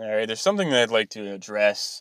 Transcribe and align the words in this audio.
All 0.00 0.08
right, 0.08 0.26
there's 0.26 0.40
something 0.40 0.70
that 0.70 0.84
I'd 0.84 0.90
like 0.90 1.10
to 1.10 1.30
address 1.30 2.00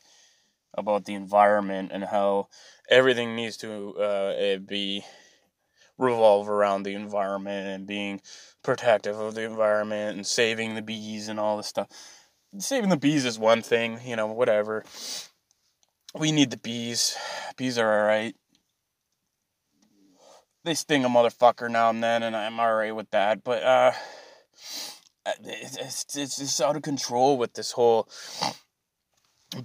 about 0.73 1.03
the 1.03 1.15
environment 1.15 1.91
and 1.93 2.05
how 2.05 2.47
everything 2.89 3.35
needs 3.35 3.57
to 3.57 3.93
uh, 3.97 4.57
be 4.59 5.03
revolve 5.97 6.47
around 6.47 6.83
the 6.83 6.93
environment 6.93 7.67
and 7.67 7.85
being 7.85 8.21
protective 8.63 9.19
of 9.19 9.35
the 9.35 9.43
environment 9.43 10.15
and 10.15 10.25
saving 10.25 10.75
the 10.75 10.81
bees 10.81 11.27
and 11.27 11.41
all 11.41 11.57
this 11.57 11.67
stuff. 11.67 11.89
Saving 12.57 12.89
the 12.89 12.95
bees 12.95 13.25
is 13.25 13.37
one 13.37 13.61
thing, 13.61 13.99
you 14.05 14.15
know, 14.15 14.27
whatever. 14.27 14.85
We 16.15 16.31
need 16.31 16.51
the 16.51 16.57
bees. 16.57 17.17
Bees 17.57 17.77
are 17.77 17.99
alright. 17.99 18.35
They 20.63 20.73
sting 20.73 21.03
a 21.03 21.09
motherfucker 21.09 21.69
now 21.69 21.89
and 21.89 22.01
then, 22.01 22.23
and 22.23 22.33
I'm 22.33 22.61
alright 22.61 22.95
with 22.95 23.09
that. 23.11 23.43
But 23.43 23.61
uh, 23.61 23.91
it's, 25.43 25.77
it's, 25.77 26.15
it's 26.15 26.37
just 26.37 26.61
out 26.61 26.75
of 26.75 26.81
control 26.81 27.37
with 27.37 27.53
this 27.53 27.71
whole 27.71 28.09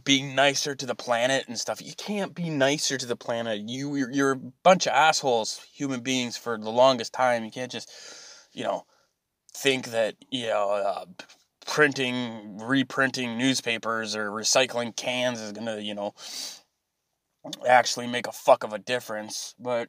being 0.02 0.34
nicer 0.34 0.74
to 0.74 0.86
the 0.86 0.94
planet 0.94 1.44
and 1.46 1.58
stuff. 1.58 1.82
You 1.82 1.92
can't 1.96 2.34
be 2.34 2.48
nicer 2.48 2.96
to 2.96 3.06
the 3.06 3.16
planet. 3.16 3.60
You 3.66 3.94
you're, 3.96 4.10
you're, 4.10 4.32
a 4.32 4.40
bunch 4.62 4.86
of 4.86 4.92
assholes, 4.92 5.60
human 5.72 6.00
beings, 6.00 6.36
for 6.36 6.56
the 6.56 6.70
longest 6.70 7.12
time. 7.12 7.44
You 7.44 7.50
can't 7.50 7.70
just, 7.70 7.90
you 8.52 8.64
know, 8.64 8.86
think 9.54 9.86
that 9.90 10.16
you 10.30 10.46
know 10.46 10.70
uh, 10.70 11.04
printing, 11.66 12.58
reprinting 12.58 13.36
newspapers 13.36 14.16
or 14.16 14.30
recycling 14.30 14.96
cans 14.96 15.40
is 15.40 15.52
gonna, 15.52 15.80
you 15.80 15.94
know, 15.94 16.14
actually 17.68 18.06
make 18.06 18.26
a 18.26 18.32
fuck 18.32 18.64
of 18.64 18.72
a 18.72 18.78
difference. 18.78 19.54
But 19.58 19.88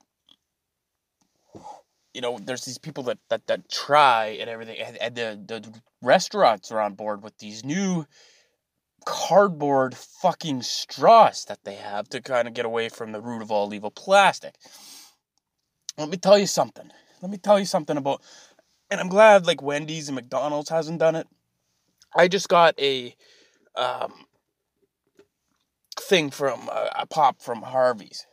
you 2.16 2.22
know, 2.22 2.40
there's 2.42 2.64
these 2.64 2.78
people 2.78 3.04
that 3.04 3.20
that, 3.30 3.46
that 3.48 3.70
try 3.70 4.38
and 4.40 4.50
everything, 4.50 4.78
and, 4.80 4.98
and 4.98 5.16
the 5.16 5.40
the 5.46 5.82
restaurants 6.02 6.72
are 6.72 6.80
on 6.80 6.94
board 6.94 7.22
with 7.22 7.38
these 7.38 7.66
new 7.66 8.05
cardboard 9.05 9.96
fucking 9.96 10.62
straws 10.62 11.46
that 11.46 11.64
they 11.64 11.76
have 11.76 12.10
to 12.10 12.21
kind 12.21 12.48
of 12.48 12.54
get 12.54 12.66
away 12.66 12.90
from 12.90 13.12
the 13.12 13.21
root 13.21 13.41
of 13.41 13.52
all 13.52 13.71
evil 13.74 13.91
plastic. 13.91 14.55
Let 15.98 16.10
me 16.10 16.18
tell 16.18 16.40
you 16.40 16.48
something. 16.48 16.90
Let 17.21 17.30
me 17.30 17.38
tell 17.38 17.60
you 17.60 17.66
something 17.66 17.98
about 17.98 18.21
and 18.90 18.99
I'm 18.99 19.10
glad 19.10 19.46
like 19.46 19.62
Wendy's 19.62 20.08
and 20.08 20.16
McDonald's 20.16 20.70
hasn't 20.70 20.99
done 20.99 21.16
it. 21.16 21.27
I 22.16 22.27
just 22.27 22.48
got 22.48 22.80
a 22.80 23.16
um, 23.76 24.13
thing 25.99 26.30
from 26.32 26.70
uh, 26.71 26.90
a 26.98 27.05
pop 27.05 27.41
from 27.41 27.62
Harvey's. 27.62 28.26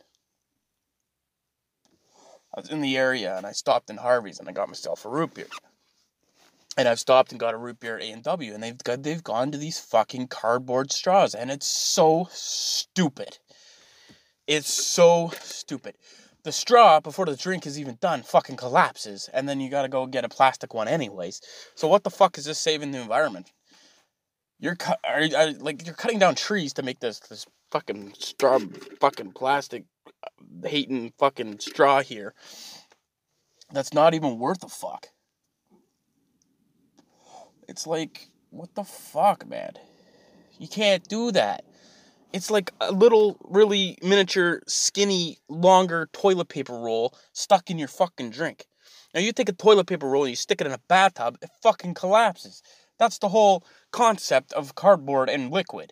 I 2.53 2.59
was 2.59 2.69
in 2.69 2.81
the 2.81 2.97
area 2.97 3.35
and 3.35 3.45
I 3.45 3.51
stopped 3.51 3.89
in 3.89 3.97
Harvey's 3.97 4.39
and 4.39 4.47
I 4.47 4.51
got 4.51 4.67
myself 4.67 5.05
a 5.05 5.09
root 5.09 5.33
beer 5.33 5.47
and 6.77 6.87
I've 6.87 6.99
stopped 6.99 7.31
and 7.31 7.39
got 7.39 7.53
a 7.53 7.57
root 7.57 7.79
beer 7.79 7.97
at 7.97 8.03
A 8.03 8.11
and 8.11 8.23
W, 8.23 8.53
and 8.53 8.63
they've 8.63 8.77
got 8.77 9.03
they've 9.03 9.23
gone 9.23 9.51
to 9.51 9.57
these 9.57 9.79
fucking 9.79 10.27
cardboard 10.27 10.91
straws, 10.91 11.35
and 11.35 11.51
it's 11.51 11.67
so 11.67 12.27
stupid. 12.31 13.37
It's 14.47 14.73
so 14.73 15.31
stupid. 15.41 15.95
The 16.43 16.51
straw 16.51 16.99
before 16.99 17.25
the 17.25 17.37
drink 17.37 17.65
is 17.65 17.79
even 17.79 17.97
done 18.01 18.23
fucking 18.23 18.57
collapses, 18.57 19.29
and 19.33 19.47
then 19.47 19.61
you 19.61 19.69
gotta 19.69 19.87
go 19.87 20.05
get 20.05 20.25
a 20.25 20.29
plastic 20.29 20.73
one 20.73 20.87
anyways. 20.87 21.41
So 21.75 21.87
what 21.87 22.03
the 22.03 22.09
fuck 22.09 22.37
is 22.37 22.45
this 22.45 22.59
saving 22.59 22.91
the 22.91 23.01
environment? 23.01 23.51
You're 24.63 24.75
cut, 24.75 24.97
are, 25.03 25.19
are, 25.35 25.51
like 25.59 25.85
you're 25.85 25.93
cutting 25.93 26.19
down 26.19 26.35
trees 26.35 26.71
to 26.75 26.83
make 26.83 27.01
this 27.01 27.19
this 27.19 27.45
fucking 27.71 28.13
straw, 28.17 28.59
fucking 29.01 29.33
plastic, 29.33 29.83
uh, 30.07 30.65
hating 30.65 31.11
fucking 31.19 31.59
straw 31.59 32.01
here. 32.01 32.33
That's 33.73 33.93
not 33.93 34.13
even 34.13 34.39
worth 34.39 34.63
a 34.63 34.69
fuck. 34.69 35.09
It's 37.67 37.85
like, 37.85 38.29
what 38.51 38.73
the 38.73 38.85
fuck, 38.85 39.45
man? 39.45 39.73
You 40.57 40.69
can't 40.69 41.05
do 41.09 41.33
that. 41.33 41.65
It's 42.31 42.49
like 42.49 42.71
a 42.79 42.93
little, 42.93 43.35
really 43.43 43.97
miniature, 44.01 44.61
skinny, 44.65 45.39
longer 45.49 46.07
toilet 46.13 46.47
paper 46.47 46.79
roll 46.79 47.13
stuck 47.33 47.69
in 47.69 47.77
your 47.77 47.89
fucking 47.89 48.29
drink. 48.29 48.65
Now, 49.13 49.19
you 49.19 49.33
take 49.33 49.49
a 49.49 49.53
toilet 49.53 49.87
paper 49.87 50.07
roll 50.07 50.23
and 50.23 50.31
you 50.31 50.37
stick 50.37 50.61
it 50.61 50.67
in 50.67 50.73
a 50.73 50.79
bathtub, 50.87 51.37
it 51.41 51.49
fucking 51.61 51.95
collapses. 51.95 52.63
That's 53.03 53.17
the 53.17 53.27
whole 53.27 53.65
concept 53.91 54.53
of 54.53 54.75
cardboard 54.75 55.29
and 55.29 55.51
liquid. 55.51 55.91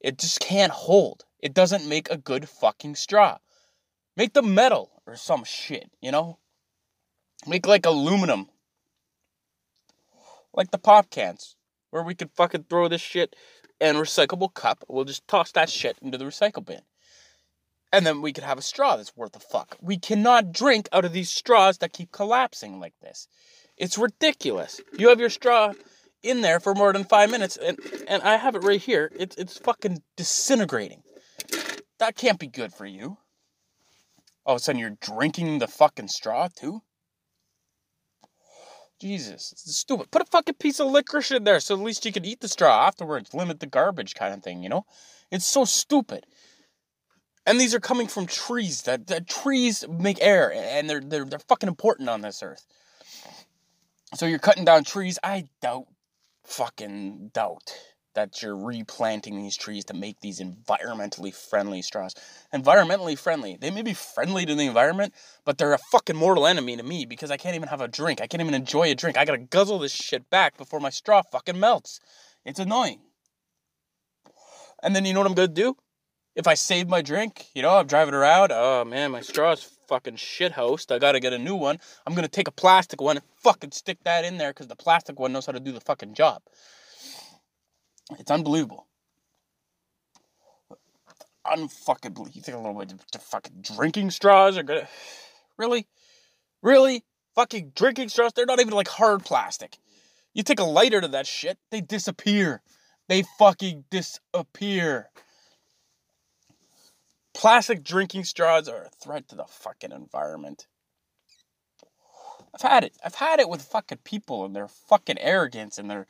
It 0.00 0.16
just 0.16 0.40
can't 0.40 0.72
hold. 0.72 1.26
It 1.38 1.52
doesn't 1.52 1.86
make 1.86 2.10
a 2.10 2.16
good 2.16 2.48
fucking 2.48 2.94
straw. 2.94 3.36
Make 4.16 4.32
the 4.32 4.40
metal 4.40 5.02
or 5.06 5.16
some 5.16 5.44
shit, 5.44 5.90
you 6.00 6.10
know? 6.10 6.38
Make 7.46 7.66
like 7.66 7.84
aluminum 7.84 8.46
like 10.54 10.70
the 10.70 10.78
pop 10.78 11.10
cans, 11.10 11.56
where 11.90 12.02
we 12.02 12.14
could 12.14 12.30
fucking 12.30 12.64
throw 12.70 12.88
this 12.88 13.02
shit 13.02 13.36
in 13.78 13.94
a 13.94 14.00
recyclable 14.00 14.54
cup. 14.54 14.82
We'll 14.88 15.04
just 15.04 15.28
toss 15.28 15.52
that 15.52 15.68
shit 15.68 15.98
into 16.00 16.16
the 16.16 16.24
recycle 16.24 16.64
bin. 16.64 16.80
And 17.92 18.06
then 18.06 18.22
we 18.22 18.32
could 18.32 18.44
have 18.44 18.56
a 18.56 18.62
straw 18.62 18.96
that's 18.96 19.14
worth 19.14 19.36
a 19.36 19.40
fuck. 19.40 19.76
We 19.82 19.98
cannot 19.98 20.52
drink 20.52 20.88
out 20.90 21.04
of 21.04 21.12
these 21.12 21.28
straws 21.28 21.76
that 21.78 21.92
keep 21.92 22.12
collapsing 22.12 22.80
like 22.80 22.94
this. 23.02 23.28
It's 23.76 23.98
ridiculous. 23.98 24.80
You 24.96 25.10
have 25.10 25.20
your 25.20 25.28
straw 25.28 25.74
in 26.22 26.40
there 26.40 26.60
for 26.60 26.74
more 26.74 26.92
than 26.92 27.04
five 27.04 27.30
minutes, 27.30 27.56
and, 27.56 27.78
and 28.08 28.22
I 28.22 28.36
have 28.36 28.54
it 28.54 28.64
right 28.64 28.80
here. 28.80 29.10
It's, 29.18 29.36
it's 29.36 29.58
fucking 29.58 30.02
disintegrating. 30.16 31.02
That 31.98 32.16
can't 32.16 32.38
be 32.38 32.46
good 32.46 32.72
for 32.72 32.86
you. 32.86 33.18
All 34.44 34.54
of 34.54 34.60
a 34.60 34.62
sudden, 34.62 34.80
you're 34.80 34.96
drinking 35.00 35.58
the 35.58 35.66
fucking 35.66 36.08
straw 36.08 36.48
too? 36.48 36.82
Jesus, 39.00 39.52
it's 39.52 39.76
stupid. 39.76 40.10
Put 40.10 40.22
a 40.22 40.26
fucking 40.26 40.54
piece 40.54 40.80
of 40.80 40.90
licorice 40.90 41.30
in 41.30 41.44
there 41.44 41.60
so 41.60 41.74
at 41.74 41.82
least 41.82 42.06
you 42.06 42.12
can 42.12 42.24
eat 42.24 42.40
the 42.40 42.48
straw 42.48 42.86
afterwards. 42.86 43.34
Limit 43.34 43.60
the 43.60 43.66
garbage 43.66 44.14
kind 44.14 44.32
of 44.32 44.42
thing, 44.42 44.62
you 44.62 44.68
know? 44.68 44.86
It's 45.30 45.44
so 45.44 45.64
stupid. 45.64 46.24
And 47.44 47.60
these 47.60 47.74
are 47.74 47.80
coming 47.80 48.08
from 48.08 48.26
trees. 48.26 48.82
That, 48.82 49.06
that 49.08 49.28
trees 49.28 49.84
make 49.88 50.18
air 50.20 50.52
and 50.52 50.88
they're 50.88 51.00
they're 51.00 51.24
they're 51.24 51.38
fucking 51.38 51.68
important 51.68 52.08
on 52.08 52.22
this 52.22 52.42
earth. 52.42 52.66
So 54.14 54.26
you're 54.26 54.38
cutting 54.38 54.64
down 54.64 54.84
trees. 54.84 55.18
I 55.22 55.44
doubt 55.60 55.86
fucking 56.46 57.30
doubt 57.34 57.74
that 58.16 58.42
you're 58.42 58.56
replanting 58.56 59.38
these 59.42 59.56
trees 59.56 59.84
to 59.84 59.94
make 59.94 60.18
these 60.20 60.40
environmentally 60.40 61.34
friendly 61.34 61.82
straws. 61.82 62.14
Environmentally 62.52 63.16
friendly. 63.16 63.58
They 63.60 63.70
may 63.70 63.82
be 63.82 63.92
friendly 63.92 64.46
to 64.46 64.54
the 64.54 64.66
environment, 64.66 65.12
but 65.44 65.58
they're 65.58 65.74
a 65.74 65.78
fucking 65.92 66.16
mortal 66.16 66.46
enemy 66.46 66.76
to 66.78 66.82
me 66.82 67.04
because 67.04 67.30
I 67.30 67.36
can't 67.36 67.56
even 67.56 67.68
have 67.68 67.82
a 67.82 67.88
drink. 67.88 68.22
I 68.22 68.26
can't 68.26 68.40
even 68.40 68.54
enjoy 68.54 68.90
a 68.90 68.94
drink. 68.94 69.18
I 69.18 69.26
gotta 69.26 69.38
guzzle 69.38 69.78
this 69.78 69.92
shit 69.92 70.30
back 70.30 70.56
before 70.56 70.80
my 70.80 70.90
straw 70.90 71.22
fucking 71.30 71.60
melts. 71.60 72.00
It's 72.46 72.58
annoying. 72.58 73.00
And 74.82 74.96
then 74.96 75.04
you 75.04 75.12
know 75.12 75.20
what 75.20 75.28
I'm 75.28 75.34
gonna 75.34 75.48
do? 75.48 75.76
If 76.34 76.46
I 76.46 76.54
save 76.54 76.88
my 76.88 77.02
drink, 77.02 77.46
you 77.54 77.60
know, 77.60 77.76
I'm 77.76 77.86
driving 77.86 78.14
around, 78.14 78.50
oh 78.50 78.84
man, 78.86 79.10
my 79.10 79.20
straw's 79.20 79.75
fucking 79.88 80.16
shit 80.16 80.52
host. 80.52 80.92
I 80.92 80.98
gotta 80.98 81.20
get 81.20 81.32
a 81.32 81.38
new 81.38 81.54
one. 81.54 81.78
I'm 82.06 82.14
gonna 82.14 82.28
take 82.28 82.48
a 82.48 82.52
plastic 82.52 83.00
one 83.00 83.16
and 83.16 83.26
fucking 83.42 83.72
stick 83.72 83.98
that 84.04 84.24
in 84.24 84.38
there 84.38 84.50
because 84.50 84.68
the 84.68 84.76
plastic 84.76 85.18
one 85.18 85.32
knows 85.32 85.46
how 85.46 85.52
to 85.52 85.60
do 85.60 85.72
the 85.72 85.80
fucking 85.80 86.14
job. 86.14 86.42
It's 88.18 88.30
unbelievable. 88.30 88.86
Unfucking. 91.46 92.34
You 92.34 92.42
think 92.42 92.56
a 92.56 92.60
little 92.60 92.74
bit 92.74 92.92
of 92.92 93.22
fucking 93.22 93.62
drinking 93.62 94.10
straws 94.10 94.56
are 94.56 94.62
gonna 94.62 94.88
really, 95.56 95.86
really 96.62 97.04
fucking 97.34 97.72
drinking 97.74 98.08
straws? 98.08 98.32
They're 98.34 98.46
not 98.46 98.60
even 98.60 98.74
like 98.74 98.88
hard 98.88 99.24
plastic. 99.24 99.78
You 100.34 100.42
take 100.42 100.60
a 100.60 100.64
lighter 100.64 101.00
to 101.00 101.08
that 101.08 101.26
shit, 101.26 101.58
they 101.70 101.80
disappear. 101.80 102.62
They 103.08 103.24
fucking 103.38 103.84
disappear. 103.90 105.10
Plastic 107.36 107.84
drinking 107.84 108.24
straws 108.24 108.66
are 108.66 108.84
a 108.84 108.88
threat 108.88 109.28
to 109.28 109.36
the 109.36 109.44
fucking 109.44 109.92
environment. 109.92 110.66
I've 112.54 112.62
had 112.62 112.82
it. 112.82 112.96
I've 113.04 113.16
had 113.16 113.40
it 113.40 113.48
with 113.50 113.60
fucking 113.60 113.98
people 114.04 114.46
and 114.46 114.56
their 114.56 114.68
fucking 114.68 115.18
arrogance 115.18 115.76
and 115.76 115.90
their 115.90 116.06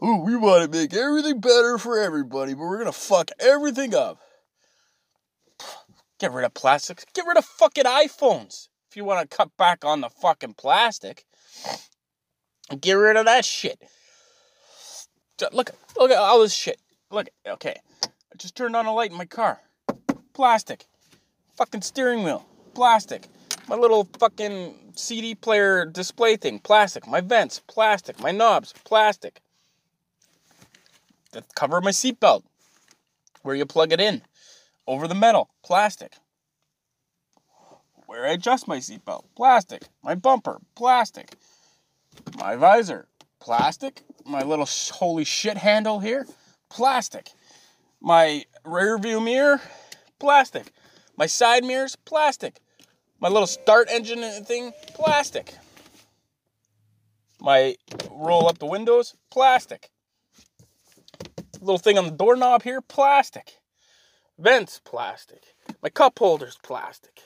oh, 0.00 0.20
we 0.20 0.36
want 0.36 0.70
to 0.70 0.78
make 0.78 0.94
everything 0.94 1.40
better 1.40 1.76
for 1.76 1.98
everybody, 1.98 2.54
but 2.54 2.60
we're 2.60 2.78
going 2.78 2.86
to 2.86 2.92
fuck 2.92 3.32
everything 3.40 3.96
up. 3.96 4.20
Get 6.20 6.30
rid 6.30 6.44
of 6.44 6.54
plastics. 6.54 7.04
Get 7.14 7.26
rid 7.26 7.36
of 7.36 7.44
fucking 7.44 7.84
iPhones. 7.84 8.68
If 8.88 8.96
you 8.96 9.04
want 9.04 9.28
to 9.28 9.36
cut 9.36 9.56
back 9.56 9.84
on 9.84 10.00
the 10.00 10.08
fucking 10.08 10.54
plastic, 10.54 11.24
get 12.80 12.92
rid 12.92 13.16
of 13.16 13.24
that 13.24 13.44
shit. 13.44 13.82
Look, 15.52 15.70
look 15.98 16.12
at 16.12 16.18
all 16.18 16.40
this 16.40 16.54
shit. 16.54 16.80
Look, 17.10 17.28
okay. 17.44 17.80
I 18.04 18.36
just 18.36 18.54
turned 18.54 18.76
on 18.76 18.86
a 18.86 18.94
light 18.94 19.10
in 19.10 19.16
my 19.16 19.24
car. 19.24 19.60
Plastic. 20.40 20.86
Fucking 21.56 21.82
steering 21.82 22.22
wheel. 22.22 22.46
Plastic. 22.72 23.26
My 23.68 23.76
little 23.76 24.08
fucking 24.18 24.74
CD 24.94 25.34
player 25.34 25.84
display 25.84 26.36
thing. 26.36 26.60
Plastic. 26.60 27.06
My 27.06 27.20
vents. 27.20 27.60
Plastic. 27.66 28.18
My 28.18 28.30
knobs. 28.30 28.72
Plastic 28.84 29.42
the 31.32 31.44
cover 31.54 31.76
of 31.78 31.84
my 31.84 31.90
seatbelt, 31.90 32.42
where 33.42 33.54
you 33.54 33.66
plug 33.66 33.92
it 33.92 34.00
in, 34.00 34.22
over 34.86 35.06
the 35.06 35.14
metal, 35.14 35.50
plastic. 35.62 36.14
Where 38.06 38.26
I 38.26 38.30
adjust 38.30 38.66
my 38.66 38.78
seatbelt, 38.78 39.24
plastic. 39.36 39.82
My 40.02 40.14
bumper, 40.14 40.58
plastic. 40.74 41.36
My 42.38 42.56
visor, 42.56 43.06
plastic. 43.40 44.02
My 44.24 44.42
little 44.42 44.66
holy 44.92 45.24
shit 45.24 45.58
handle 45.58 46.00
here, 46.00 46.26
plastic. 46.68 47.30
My 48.00 48.44
rear 48.64 48.98
view 48.98 49.20
mirror, 49.20 49.60
plastic. 50.20 50.72
My 51.16 51.26
side 51.26 51.64
mirrors, 51.64 51.96
plastic. 51.96 52.60
My 53.18 53.28
little 53.28 53.46
start 53.46 53.88
engine 53.90 54.22
thing, 54.44 54.72
plastic. 54.94 55.54
My 57.40 57.76
roll 58.10 58.48
up 58.48 58.58
the 58.58 58.66
windows, 58.66 59.14
plastic. 59.30 59.90
Little 61.60 61.78
thing 61.78 61.98
on 61.98 62.04
the 62.04 62.10
doorknob 62.10 62.62
here, 62.62 62.80
plastic. 62.80 63.58
Vents, 64.38 64.80
plastic. 64.84 65.42
My 65.82 65.88
cup 65.88 66.18
holders, 66.18 66.58
plastic. 66.62 67.22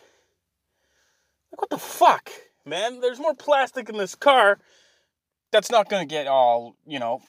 Like, 1.52 1.60
what 1.60 1.70
the 1.70 1.78
fuck, 1.78 2.30
man? 2.64 3.00
There's 3.00 3.20
more 3.20 3.34
plastic 3.34 3.88
in 3.88 3.96
this 3.96 4.14
car 4.14 4.58
that's 5.52 5.70
not 5.70 5.88
gonna 5.88 6.06
get 6.06 6.26
all, 6.26 6.76
you 6.84 6.98
know, 6.98 7.20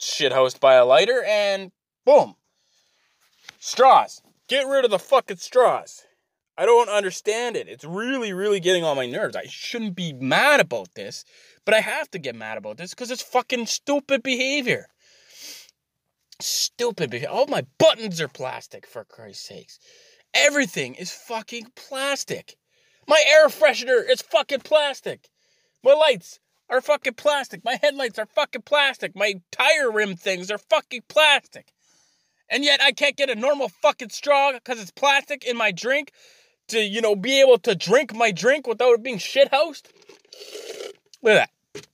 shithoused 0.00 0.60
by 0.60 0.74
a 0.74 0.84
lighter, 0.84 1.24
and 1.24 1.72
boom. 2.04 2.36
Straws. 3.58 4.22
Get 4.48 4.66
rid 4.66 4.84
of 4.84 4.90
the 4.90 4.98
fucking 4.98 5.38
straws. 5.38 6.02
I 6.56 6.66
don't 6.66 6.88
understand 6.88 7.56
it. 7.56 7.68
It's 7.68 7.84
really, 7.84 8.32
really 8.32 8.60
getting 8.60 8.84
on 8.84 8.96
my 8.96 9.06
nerves. 9.06 9.34
I 9.34 9.46
shouldn't 9.46 9.96
be 9.96 10.12
mad 10.12 10.60
about 10.60 10.94
this, 10.94 11.24
but 11.64 11.74
I 11.74 11.80
have 11.80 12.10
to 12.12 12.18
get 12.18 12.36
mad 12.36 12.58
about 12.58 12.76
this 12.76 12.90
because 12.90 13.10
it's 13.10 13.22
fucking 13.22 13.66
stupid 13.66 14.22
behavior. 14.22 14.88
Stupid 16.40 17.10
behavior. 17.10 17.30
All 17.30 17.46
my 17.46 17.66
buttons 17.78 18.20
are 18.20 18.28
plastic, 18.28 18.86
for 18.86 19.04
Christ's 19.04 19.48
sakes. 19.48 19.78
Everything 20.34 20.94
is 20.94 21.10
fucking 21.10 21.72
plastic. 21.74 22.56
My 23.08 23.22
air 23.26 23.48
freshener 23.48 24.08
is 24.08 24.22
fucking 24.22 24.60
plastic. 24.60 25.30
My 25.82 25.94
lights 25.94 26.38
are 26.68 26.80
fucking 26.80 27.14
plastic. 27.14 27.64
My 27.64 27.78
headlights 27.80 28.18
are 28.18 28.26
fucking 28.26 28.62
plastic. 28.62 29.16
My 29.16 29.34
tire 29.50 29.90
rim 29.90 30.16
things 30.16 30.50
are 30.50 30.58
fucking 30.58 31.02
plastic. 31.08 31.72
And 32.48 32.64
yet 32.64 32.80
I 32.82 32.92
can't 32.92 33.16
get 33.16 33.30
a 33.30 33.34
normal 33.34 33.68
fucking 33.68 34.10
straw 34.10 34.52
because 34.52 34.80
it's 34.80 34.90
plastic 34.90 35.44
in 35.44 35.56
my 35.56 35.72
drink 35.72 36.12
to, 36.68 36.80
you 36.80 37.00
know, 37.00 37.16
be 37.16 37.40
able 37.40 37.58
to 37.58 37.74
drink 37.74 38.14
my 38.14 38.30
drink 38.30 38.66
without 38.66 38.94
it 38.94 39.02
being 39.02 39.18
shithoused. 39.18 39.86
Look 41.22 41.36
at 41.36 41.48
that. 41.74 41.86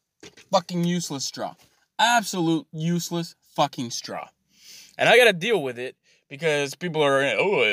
Fucking 0.50 0.84
useless 0.84 1.24
straw. 1.24 1.54
Absolute 1.98 2.66
useless 2.72 3.36
fucking 3.54 3.90
straw. 3.90 4.28
And 4.98 5.08
I 5.08 5.16
gotta 5.16 5.32
deal 5.32 5.62
with 5.62 5.78
it 5.78 5.96
because 6.28 6.74
people 6.74 7.02
are, 7.02 7.22
oh, 7.38 7.66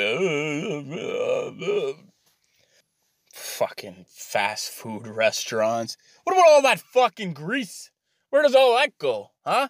fucking 3.34 4.06
fast 4.08 4.70
food 4.70 5.08
restaurants. 5.08 5.98
What 6.24 6.34
about 6.34 6.50
all 6.50 6.62
that 6.64 6.80
fucking 6.80 7.34
grease? 7.34 7.92
Where 8.30 8.44
does 8.44 8.56
all 8.56 8.76
that 8.76 8.98
go, 8.98 9.32
huh? 9.46 9.70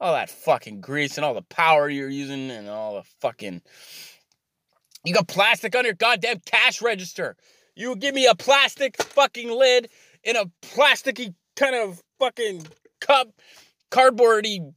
All 0.00 0.14
that 0.14 0.30
fucking 0.30 0.80
grease 0.80 1.18
and 1.18 1.24
all 1.24 1.34
the 1.34 1.42
power 1.42 1.88
you're 1.88 2.08
using 2.08 2.50
and 2.50 2.68
all 2.68 2.94
the 2.94 3.02
fucking. 3.20 3.60
You 5.04 5.14
got 5.14 5.28
plastic 5.28 5.76
on 5.76 5.84
your 5.84 5.94
goddamn 5.94 6.40
cash 6.46 6.80
register. 6.80 7.36
You 7.74 7.96
give 7.96 8.14
me 8.14 8.26
a 8.26 8.34
plastic 8.34 9.02
fucking 9.02 9.50
lid 9.50 9.90
in 10.24 10.36
a 10.36 10.46
plasticky 10.62 11.34
kind 11.56 11.74
of 11.74 12.02
fucking 12.18 12.66
cup, 13.00 13.28
cardboardy, 13.90 14.72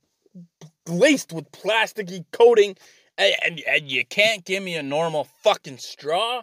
laced 0.87 1.31
with 1.31 1.51
plasticky 1.51 2.25
coating, 2.31 2.75
and, 3.17 3.33
and, 3.43 3.61
and 3.67 3.89
you 3.89 4.05
can't 4.05 4.43
give 4.43 4.63
me 4.63 4.75
a 4.75 4.83
normal 4.83 5.25
fucking 5.43 5.77
straw? 5.77 6.41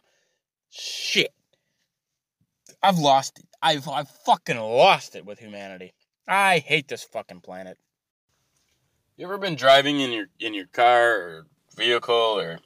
Shit. 0.71 1.33
I've 2.83 2.99
lost 2.99 3.39
it. 3.39 3.47
I've, 3.61 3.87
I've 3.89 4.09
fucking 4.09 4.59
lost 4.59 5.17
it 5.17 5.27
with 5.27 5.39
humanity. 5.39 5.93
I 6.27 6.59
hate 6.59 6.89
this 6.89 7.05
fucking 7.05 7.41
planet. 7.41 7.77
You 9.21 9.27
ever 9.27 9.37
been 9.37 9.55
driving 9.55 10.01
in 10.01 10.13
your 10.13 10.29
in 10.39 10.55
your 10.55 10.65
car 10.65 11.13
or 11.13 11.47
vehicle 11.77 12.41
or 12.41 12.59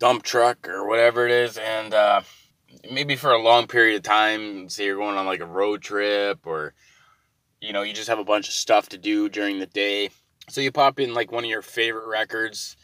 dump 0.00 0.24
truck 0.24 0.68
or 0.68 0.88
whatever 0.88 1.24
it 1.24 1.30
is, 1.30 1.56
and 1.56 1.94
uh, 1.94 2.22
maybe 2.90 3.14
for 3.14 3.30
a 3.30 3.40
long 3.40 3.68
period 3.68 3.94
of 3.94 4.02
time, 4.02 4.68
say 4.68 4.86
you're 4.86 4.96
going 4.96 5.16
on 5.16 5.24
like 5.24 5.38
a 5.38 5.46
road 5.46 5.82
trip 5.82 6.48
or 6.48 6.74
you 7.60 7.72
know 7.72 7.82
you 7.82 7.92
just 7.92 8.08
have 8.08 8.18
a 8.18 8.24
bunch 8.24 8.48
of 8.48 8.54
stuff 8.54 8.88
to 8.88 8.98
do 8.98 9.28
during 9.28 9.60
the 9.60 9.66
day, 9.66 10.10
so 10.48 10.60
you 10.60 10.72
pop 10.72 10.98
in 10.98 11.14
like 11.14 11.30
one 11.30 11.44
of 11.44 11.50
your 11.50 11.62
favorite 11.62 12.08
records 12.08 12.76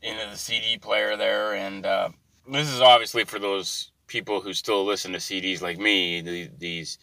into 0.00 0.30
the 0.30 0.36
CD 0.36 0.78
player 0.78 1.16
there, 1.16 1.54
and 1.54 1.84
uh, 1.84 2.10
this 2.48 2.72
is 2.72 2.80
obviously 2.80 3.24
for 3.24 3.40
those 3.40 3.90
people 4.06 4.40
who 4.40 4.52
still 4.52 4.84
listen 4.84 5.10
to 5.10 5.18
CDs 5.18 5.60
like 5.60 5.78
me, 5.78 6.20
the, 6.20 6.48
these 6.56 6.96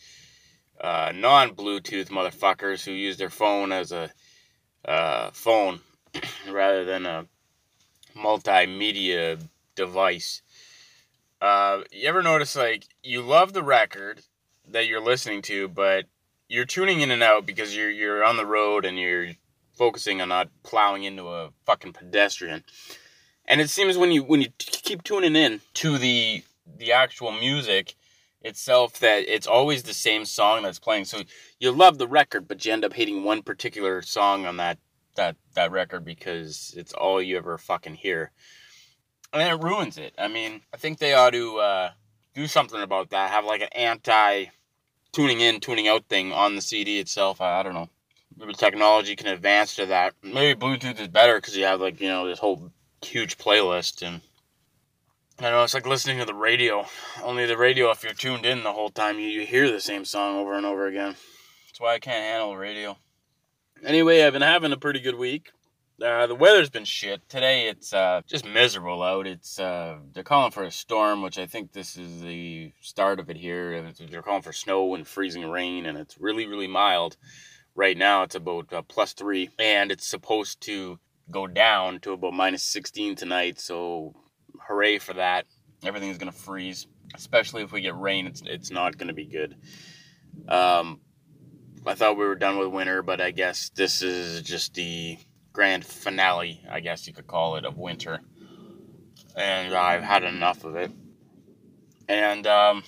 uh, 0.80 1.12
non 1.14 1.54
Bluetooth 1.54 2.08
motherfuckers 2.08 2.86
who 2.86 2.94
use 2.94 3.18
their 3.18 3.30
phone 3.30 3.74
as 3.74 3.92
a 3.92 4.10
uh, 4.88 5.32
phone 5.32 5.80
rather 6.50 6.86
than 6.86 7.06
a 7.06 7.26
multimedia 8.16 9.42
device. 9.76 10.42
Uh, 11.42 11.82
you 11.92 12.08
ever 12.08 12.24
notice 12.24 12.56
like 12.56 12.86
you 13.04 13.22
love 13.22 13.54
the 13.54 13.64
record 13.64 14.22
that 14.68 14.88
you're 14.88 15.02
listening 15.02 15.42
to, 15.44 15.68
but 15.68 16.06
you're 16.48 16.66
tuning 16.66 17.02
in 17.02 17.12
and 17.12 17.24
out 17.24 17.46
because 17.46 17.76
you're 17.76 17.90
you're 17.90 18.24
on 18.24 18.38
the 18.38 18.46
road 18.46 18.86
and 18.86 18.98
you're 18.98 19.30
focusing 19.74 20.22
on 20.22 20.30
not 20.30 20.50
plowing 20.64 21.04
into 21.04 21.28
a 21.28 21.52
fucking 21.66 21.94
pedestrian. 21.94 22.64
And 23.48 23.62
it 23.62 23.70
seems 23.70 23.98
when 23.98 24.12
you 24.12 24.24
when 24.24 24.42
you 24.42 24.50
keep 24.58 25.04
tuning 25.04 25.36
in 25.36 25.62
to 25.76 25.98
the 25.98 26.44
the 26.78 26.94
actual 26.94 27.32
music 27.32 27.96
itself 28.46 29.00
that 29.00 29.26
it's 29.28 29.48
always 29.48 29.84
the 29.84 29.94
same 29.94 30.24
song 30.24 30.64
that's 30.64 30.80
playing. 30.80 31.06
So 31.06 31.22
you 31.60 31.72
love 31.72 31.98
the 31.98 32.08
record, 32.08 32.48
but 32.48 32.64
you 32.64 32.72
end 32.72 32.86
up 32.86 32.94
hating 32.94 33.24
one 33.24 33.42
particular 33.42 34.02
song 34.02 34.46
on 34.46 34.58
that 34.58 34.78
that 35.16 35.36
that 35.56 35.72
record 35.72 36.06
because 36.06 36.74
it's 36.78 36.94
all 36.94 37.22
you 37.22 37.38
ever 37.38 37.58
fucking 37.58 37.96
hear. 37.96 38.32
And 39.34 39.42
it 39.42 39.64
ruins 39.64 39.98
it. 39.98 40.14
I 40.18 40.28
mean, 40.28 40.62
I 40.74 40.78
think 40.78 41.00
they 41.00 41.14
ought 41.14 41.32
to 41.32 41.58
uh, 41.58 41.90
do 42.34 42.48
something 42.48 42.82
about 42.82 43.10
that. 43.10 43.32
Have 43.32 43.46
like 43.46 43.62
an 43.62 43.70
anti 43.74 44.46
tuning 45.12 45.42
in, 45.42 45.60
tuning 45.60 45.88
out 45.88 46.06
thing 46.06 46.32
on 46.32 46.56
the 46.56 46.62
CD 46.62 47.00
itself. 47.00 47.42
I, 47.42 47.60
I 47.60 47.64
don't 47.64 47.74
know. 47.74 47.90
Maybe 48.38 48.54
technology 48.54 49.16
can 49.16 49.28
advance 49.28 49.76
to 49.76 49.88
that. 49.88 50.14
Maybe 50.22 50.60
Bluetooth 50.60 51.00
is 51.00 51.08
better 51.08 51.36
because 51.36 51.56
you 51.58 51.64
have 51.64 51.82
like 51.82 52.00
you 52.00 52.10
know 52.10 52.28
this 52.28 52.40
whole 52.40 52.72
huge 53.02 53.38
playlist 53.38 54.06
and 54.06 54.22
I 55.38 55.50
know 55.50 55.64
it's 55.64 55.74
like 55.74 55.86
listening 55.86 56.20
to 56.20 56.26
the 56.26 56.34
radio. 56.34 56.86
Only 57.22 57.46
the 57.46 57.58
radio, 57.58 57.92
if 57.92 58.04
you're 58.04 58.14
tuned 58.14 58.46
in 58.46 58.64
the 58.64 58.72
whole 58.72 58.90
time, 58.90 59.20
you, 59.20 59.28
you 59.28 59.46
hear 59.46 59.70
the 59.70 59.82
same 59.82 60.06
song 60.06 60.38
over 60.38 60.54
and 60.54 60.66
over 60.66 60.88
again. 60.88 61.16
That's 61.68 61.80
why 61.80 61.96
I 61.96 62.00
can't 62.00 62.24
handle 62.24 62.52
the 62.52 62.58
radio. 62.58 62.98
Anyway, 63.84 64.24
I've 64.24 64.32
been 64.32 64.42
having 64.42 64.72
a 64.72 64.78
pretty 64.78 65.02
good 65.02 65.16
week. 65.16 65.52
Uh, 66.02 66.26
the 66.28 66.36
weather's 66.36 66.70
been 66.70 66.86
shit. 66.86 67.28
Today 67.28 67.68
it's 67.68 67.94
uh, 67.94 68.22
just 68.26 68.46
miserable 68.46 69.04
out. 69.04 69.28
It's 69.28 69.60
uh, 69.60 69.98
they're 70.14 70.24
calling 70.24 70.52
for 70.52 70.64
a 70.64 70.72
storm, 70.72 71.22
which 71.22 71.38
I 71.38 71.48
think 71.48 71.74
this 71.74 71.98
is 71.98 72.22
the 72.22 72.72
start 72.80 73.20
of 73.20 73.30
it 73.30 73.36
here. 73.36 73.92
They're 74.10 74.22
calling 74.22 74.42
for 74.42 74.54
snow 74.54 74.96
and 74.96 75.06
freezing 75.06 75.50
rain, 75.50 75.86
and 75.86 75.98
it's 75.98 76.18
really 76.18 76.48
really 76.48 76.68
mild. 76.68 77.18
Right 77.76 77.98
now 77.98 78.24
it's 78.24 78.36
about 78.36 78.72
uh, 78.72 78.84
plus 78.84 79.12
three, 79.12 79.50
and 79.60 79.92
it's 79.92 80.08
supposed 80.08 80.62
to 80.62 80.98
go 81.30 81.46
down 81.46 82.00
to 82.02 82.14
about 82.14 82.34
minus 82.34 82.64
16 82.64 83.16
tonight. 83.16 83.60
So 83.60 84.16
hooray 84.68 85.00
for 85.00 85.14
that. 85.14 85.46
Everything's 85.84 86.18
gonna 86.18 86.32
freeze, 86.32 86.88
especially 87.14 87.64
if 87.64 87.72
we 87.72 87.82
get 87.82 87.98
rain. 87.98 88.28
It's 88.28 88.42
it's 88.46 88.72
not 88.72 88.98
gonna 88.98 89.14
be 89.14 89.26
good. 89.26 89.56
Um, 90.48 91.02
I 91.86 91.94
thought 91.94 92.18
we 92.18 92.26
were 92.26 92.36
done 92.36 92.58
with 92.58 92.70
winter, 92.70 93.04
but 93.04 93.22
I 93.22 93.32
guess 93.32 93.70
this 93.70 94.02
is 94.02 94.42
just 94.42 94.74
the 94.74 95.18
grand 95.54 95.86
finale, 95.86 96.62
I 96.70 96.80
guess 96.80 97.08
you 97.08 97.14
could 97.14 97.28
call 97.28 97.56
it, 97.58 97.66
of 97.66 97.78
winter. 97.78 98.20
And 99.36 99.74
I've 99.74 100.04
had 100.04 100.24
enough 100.24 100.64
of 100.64 100.76
it. 100.76 100.92
And 102.08 102.46
um, 102.48 102.84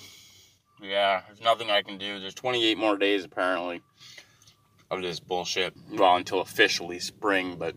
yeah, 0.82 1.22
there's 1.28 1.42
nothing 1.42 1.70
I 1.70 1.82
can 1.82 1.98
do. 1.98 2.20
There's 2.20 2.34
28 2.34 2.78
more 2.78 2.98
days 2.98 3.24
apparently 3.24 3.82
of 4.90 5.02
this 5.02 5.20
bullshit. 5.20 5.74
Well, 5.92 6.16
until 6.16 6.42
officially 6.42 7.00
spring, 7.00 7.56
but 7.58 7.76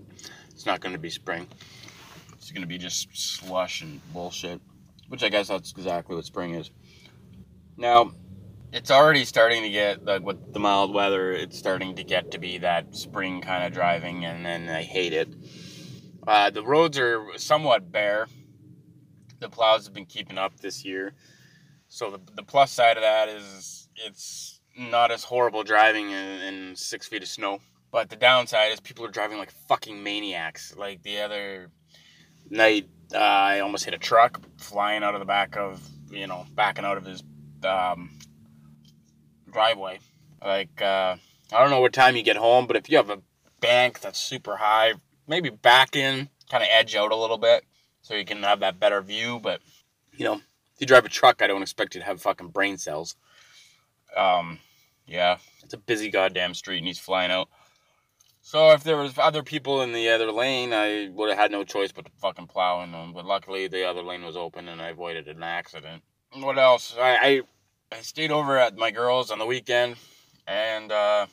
it's 0.51 0.67
not 0.67 0.81
going 0.81 0.93
to 0.93 0.99
be 0.99 1.11
spring. 1.11 1.49
It's 2.51 2.57
going 2.57 2.67
to 2.67 2.69
be 2.69 2.79
just 2.79 3.17
slush 3.17 3.81
and 3.81 4.01
bullshit, 4.13 4.61
which 5.07 5.23
I 5.23 5.29
guess 5.29 5.47
that's 5.47 5.71
exactly 5.71 6.17
what 6.17 6.25
spring 6.25 6.55
is. 6.55 6.73
Now, 7.77 8.11
it's 8.73 8.91
already 8.91 9.25
starting 9.25 9.63
to 9.63 9.71
get 9.71 10.05
like 10.05 10.23
with 10.23 10.53
the 10.53 10.59
mild 10.59 10.93
weather. 10.93 11.31
It's 11.31 11.57
starting 11.57 11.95
to 11.95 12.03
get 12.03 12.33
to 12.33 12.39
be 12.39 12.59
that 12.59 12.97
spring 12.97 13.41
kind 13.41 13.63
of 13.63 13.73
driving, 13.73 14.25
and 14.25 14.45
then 14.45 14.69
I 14.69 14.83
hate 14.83 15.13
it. 15.13 15.33
Uh, 16.27 16.51
the 16.51 16.65
roads 16.65 16.99
are 16.99 17.25
somewhat 17.37 17.93
bare. 17.93 18.27
The 19.39 19.49
plows 19.49 19.85
have 19.85 19.95
been 19.95 20.07
keeping 20.07 20.37
up 20.37 20.59
this 20.59 20.85
year, 20.85 21.13
so 21.87 22.11
the 22.11 22.21
the 22.35 22.43
plus 22.43 22.73
side 22.73 22.97
of 22.97 23.05
that 23.05 23.29
is 23.29 23.89
it's 23.95 24.61
not 24.77 25.13
as 25.13 25.23
horrible 25.23 25.63
driving 25.63 26.11
in, 26.11 26.41
in 26.41 26.75
six 26.75 27.07
feet 27.07 27.23
of 27.23 27.29
snow. 27.29 27.61
But 27.93 28.09
the 28.09 28.17
downside 28.17 28.73
is 28.73 28.81
people 28.81 29.05
are 29.05 29.11
driving 29.11 29.39
like 29.39 29.53
fucking 29.69 30.03
maniacs. 30.03 30.75
Like 30.77 31.05
the 31.05 31.21
other 31.21 31.71
night, 32.51 32.89
uh, 33.15 33.19
I 33.19 33.61
almost 33.61 33.85
hit 33.85 33.95
a 33.95 33.99
truck 33.99 34.41
flying 34.59 35.03
out 35.03 35.15
of 35.15 35.21
the 35.21 35.27
back 35.27 35.57
of, 35.57 35.81
you 36.11 36.27
know, 36.27 36.47
backing 36.55 36.85
out 36.85 36.97
of 36.97 37.05
his 37.05 37.23
um, 37.65 38.11
driveway. 39.51 40.01
Like, 40.45 40.83
uh, 40.83 41.17
I 41.53 41.61
don't 41.61 41.71
know 41.71 41.81
what 41.81 41.93
time 41.93 42.17
you 42.17 42.23
get 42.23 42.37
home, 42.37 42.67
but 42.67 42.77
if 42.77 42.91
you 42.91 42.97
have 42.97 43.11
a 43.11 43.23
bank 43.61 44.01
that's 44.01 44.19
super 44.19 44.57
high, 44.57 44.95
maybe 45.27 45.51
back 45.51 45.97
in, 45.97 46.29
kind 46.51 46.63
of 46.63 46.69
edge 46.71 46.95
out 46.95 47.13
a 47.13 47.17
little 47.17 47.39
bit 47.39 47.65
so 48.03 48.15
you 48.15 48.25
can 48.25 48.43
have 48.43 48.61
that 48.61 48.81
better 48.81 49.01
view. 49.01 49.41
But, 49.41 49.61
you 50.17 50.25
know, 50.25 50.35
if 50.35 50.81
you 50.81 50.87
drive 50.87 51.05
a 51.05 51.11
truck, 51.11 51.43
I 51.43 51.47
don't 51.47 51.63
expect 51.63 51.95
you 51.95 52.01
to 52.01 52.07
have 52.07 52.21
fucking 52.21 52.49
brain 52.49 52.79
cells. 52.79 53.17
Um, 54.17 54.59
yeah, 55.07 55.39
it's 55.63 55.75
a 55.75 55.79
busy 55.79 56.11
goddamn 56.11 56.55
street 56.55 56.79
and 56.79 56.87
he's 56.87 56.99
flying 56.99 57.31
out. 57.31 57.49
So 58.41 58.71
if 58.71 58.83
there 58.83 58.97
was 58.97 59.19
other 59.19 59.43
people 59.43 59.83
in 59.83 59.93
the 59.93 60.09
other 60.09 60.33
lane, 60.33 60.73
I 60.73 61.11
would 61.13 61.29
have 61.29 61.39
had 61.39 61.53
no 61.53 61.63
choice 61.63 61.93
but 61.93 62.07
to 62.07 62.11
fucking 62.21 62.47
plow 62.47 62.83
in 62.83 62.93
them. 62.93 63.13
But 63.13 63.27
luckily, 63.27 63.69
the 63.69 63.89
other 63.89 64.03
lane 64.03 64.25
was 64.25 64.37
open 64.37 64.69
and 64.69 64.81
I 64.81 64.89
avoided 64.89 65.29
an 65.29 65.43
accident. 65.43 66.03
What 66.33 66.59
else? 66.59 66.97
I 66.99 67.17
I, 67.17 67.43
I 67.93 68.01
stayed 68.01 68.31
over 68.31 68.59
at 68.59 68.77
my 68.77 68.91
girls 68.91 69.31
on 69.31 69.39
the 69.39 69.47
weekend 69.47 69.97
and 70.47 70.91
uh, 70.91 71.27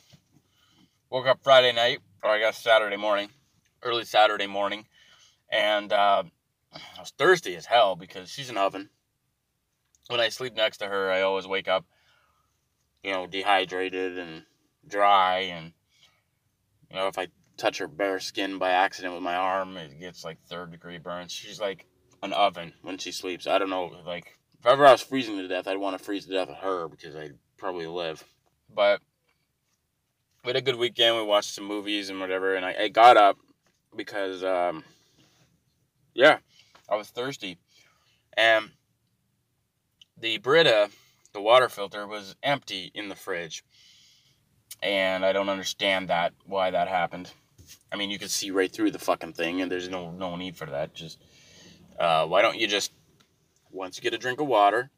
woke 1.10 1.26
up 1.26 1.40
Friday 1.42 1.72
night, 1.72 2.00
or 2.22 2.30
I 2.30 2.38
guess 2.38 2.58
Saturday 2.58 2.96
morning, 2.96 3.30
early 3.82 4.04
Saturday 4.04 4.46
morning, 4.46 4.86
and 5.50 5.92
uh, 5.92 6.22
I 6.72 7.00
was 7.00 7.12
thirsty 7.16 7.56
as 7.56 7.66
hell 7.66 7.96
because 7.96 8.30
she's 8.30 8.50
an 8.50 8.58
oven. 8.58 8.90
When 10.08 10.20
I 10.20 10.28
sleep 10.28 10.54
next 10.54 10.78
to 10.78 10.86
her, 10.86 11.10
I 11.10 11.22
always 11.22 11.46
wake 11.46 11.68
up, 11.68 11.84
you 13.02 13.12
know, 13.12 13.26
dehydrated 13.26 14.18
and 14.18 14.44
dry 14.86 15.40
and 15.40 15.72
you 16.90 16.96
know, 16.96 17.08
if 17.08 17.18
I 17.18 17.28
touch 17.56 17.78
her 17.78 17.88
bare 17.88 18.20
skin 18.20 18.58
by 18.58 18.70
accident 18.70 19.14
with 19.14 19.22
my 19.22 19.34
arm, 19.34 19.76
it 19.76 19.98
gets 19.98 20.24
like 20.24 20.38
third 20.46 20.70
degree 20.70 20.98
burns. 20.98 21.32
She's 21.32 21.60
like 21.60 21.86
an 22.22 22.32
oven 22.32 22.72
when 22.82 22.98
she 22.98 23.12
sleeps. 23.12 23.46
I 23.46 23.58
don't 23.58 23.70
know, 23.70 23.92
like 24.06 24.38
if 24.60 24.66
ever 24.66 24.86
I 24.86 24.92
was 24.92 25.02
freezing 25.02 25.36
to 25.36 25.48
death, 25.48 25.68
I'd 25.68 25.78
want 25.78 25.98
to 25.98 26.04
freeze 26.04 26.26
to 26.26 26.32
death 26.32 26.48
with 26.48 26.58
her 26.58 26.88
because 26.88 27.14
I'd 27.14 27.38
probably 27.56 27.86
live. 27.86 28.24
But 28.74 29.00
we 30.44 30.50
had 30.50 30.56
a 30.56 30.62
good 30.62 30.76
weekend. 30.76 31.16
We 31.16 31.22
watched 31.22 31.54
some 31.54 31.64
movies 31.64 32.10
and 32.10 32.20
whatever, 32.20 32.54
and 32.54 32.64
I, 32.64 32.74
I 32.82 32.88
got 32.88 33.16
up 33.16 33.38
because, 33.94 34.42
um, 34.42 34.84
yeah, 36.14 36.38
I 36.88 36.96
was 36.96 37.08
thirsty, 37.08 37.58
and 38.36 38.70
the 40.20 40.38
Brita, 40.38 40.90
the 41.32 41.40
water 41.40 41.68
filter, 41.68 42.06
was 42.06 42.34
empty 42.42 42.90
in 42.94 43.08
the 43.08 43.14
fridge 43.14 43.64
and 44.82 45.24
I 45.24 45.32
don't 45.32 45.48
understand 45.48 46.08
that 46.08 46.32
why 46.46 46.70
that 46.70 46.88
happened. 46.88 47.30
I 47.92 47.96
mean, 47.96 48.10
you 48.10 48.18
could 48.18 48.30
see 48.30 48.50
right 48.50 48.70
through 48.70 48.90
the 48.92 48.98
fucking 48.98 49.32
thing, 49.32 49.60
and 49.60 49.70
there's 49.70 49.88
no 49.88 50.10
no 50.10 50.36
need 50.36 50.56
for 50.56 50.66
that. 50.66 50.94
Just 50.94 51.18
uh, 51.98 52.26
why 52.26 52.42
don't 52.42 52.58
you 52.58 52.66
just 52.66 52.92
once 53.70 53.96
you 53.96 54.02
get 54.02 54.14
a 54.14 54.18
drink 54.18 54.40
of 54.40 54.46
water, 54.46 54.90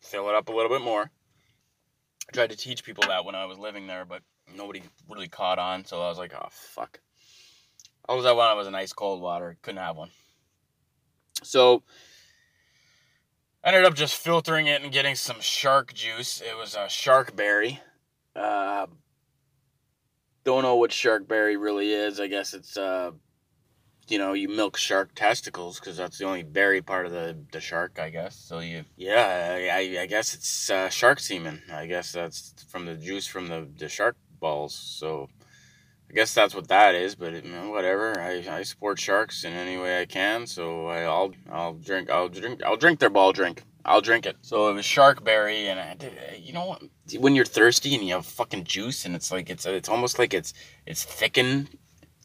fill 0.00 0.28
it 0.28 0.34
up 0.34 0.48
a 0.48 0.52
little 0.52 0.70
bit 0.70 0.82
more. 0.82 1.10
I 2.28 2.32
tried 2.32 2.50
to 2.50 2.56
teach 2.56 2.84
people 2.84 3.04
that 3.08 3.24
when 3.24 3.34
I 3.34 3.46
was 3.46 3.58
living 3.58 3.86
there, 3.86 4.04
but 4.04 4.22
nobody 4.54 4.82
really 5.08 5.28
caught 5.28 5.58
on. 5.58 5.84
So 5.84 6.00
I 6.00 6.08
was 6.08 6.18
like, 6.18 6.32
oh 6.34 6.48
fuck. 6.50 7.00
All 8.08 8.26
I 8.26 8.32
wanted 8.32 8.56
was 8.56 8.66
an 8.66 8.74
ice 8.74 8.92
cold 8.92 9.20
water. 9.20 9.56
Couldn't 9.62 9.82
have 9.82 9.96
one. 9.96 10.10
So 11.42 11.82
I 13.62 13.68
ended 13.68 13.84
up 13.84 13.94
just 13.94 14.16
filtering 14.16 14.66
it 14.66 14.82
and 14.82 14.92
getting 14.92 15.14
some 15.14 15.40
shark 15.40 15.94
juice. 15.94 16.40
It 16.40 16.56
was 16.56 16.74
a 16.74 16.88
shark 16.88 17.36
berry. 17.36 17.80
Uh, 18.40 18.86
don't 20.44 20.62
know 20.62 20.76
what 20.76 20.92
shark 20.92 21.28
berry 21.28 21.56
really 21.56 21.92
is. 21.92 22.18
I 22.18 22.26
guess 22.26 22.54
it's 22.54 22.76
uh, 22.76 23.10
you 24.10 24.18
know, 24.18 24.32
you 24.32 24.48
milk 24.48 24.76
shark 24.76 25.14
testicles 25.14 25.78
because 25.78 25.96
that's 25.96 26.18
the 26.18 26.24
only 26.24 26.42
berry 26.42 26.82
part 26.82 27.06
of 27.06 27.12
the, 27.12 27.36
the 27.52 27.60
shark, 27.60 27.98
I 28.00 28.10
guess. 28.10 28.34
So 28.34 28.58
you, 28.58 28.84
yeah, 28.96 29.56
I, 29.72 30.00
I 30.00 30.06
guess 30.06 30.34
it's 30.34 30.68
uh, 30.68 30.88
shark 30.88 31.20
semen. 31.20 31.62
I 31.72 31.86
guess 31.86 32.12
that's 32.12 32.54
from 32.68 32.86
the 32.86 32.96
juice 32.96 33.26
from 33.26 33.46
the, 33.46 33.68
the 33.78 33.88
shark 33.88 34.16
balls. 34.40 34.74
So 34.74 35.28
I 36.10 36.14
guess 36.14 36.34
that's 36.34 36.54
what 36.54 36.68
that 36.68 36.94
is. 36.96 37.14
But 37.14 37.44
you 37.44 37.52
know, 37.52 37.70
whatever. 37.70 38.20
I, 38.20 38.44
I 38.50 38.62
support 38.64 38.98
sharks 38.98 39.44
in 39.44 39.52
any 39.52 39.78
way 39.78 40.00
I 40.00 40.06
can. 40.06 40.46
So 40.46 40.86
I, 40.86 41.02
I'll 41.02 41.32
I'll 41.50 41.74
drink 41.74 42.10
I'll 42.10 42.28
drink 42.28 42.62
I'll 42.64 42.76
drink 42.76 42.98
their 42.98 43.10
ball 43.10 43.32
drink. 43.32 43.62
I'll 43.84 44.00
drink 44.00 44.26
it. 44.26 44.36
So 44.42 44.68
it 44.68 44.74
was 44.74 44.84
sharkberry, 44.84 45.66
and 45.66 45.80
I 45.80 45.94
did, 45.94 46.12
you 46.38 46.52
know 46.52 46.78
when 47.18 47.34
you're 47.34 47.44
thirsty 47.44 47.94
and 47.94 48.04
you 48.04 48.14
have 48.14 48.26
fucking 48.26 48.64
juice, 48.64 49.04
and 49.04 49.14
it's 49.14 49.32
like 49.32 49.50
it's 49.50 49.66
it's 49.66 49.88
almost 49.88 50.18
like 50.18 50.34
it's 50.34 50.52
it's 50.86 51.04
thickened 51.04 51.76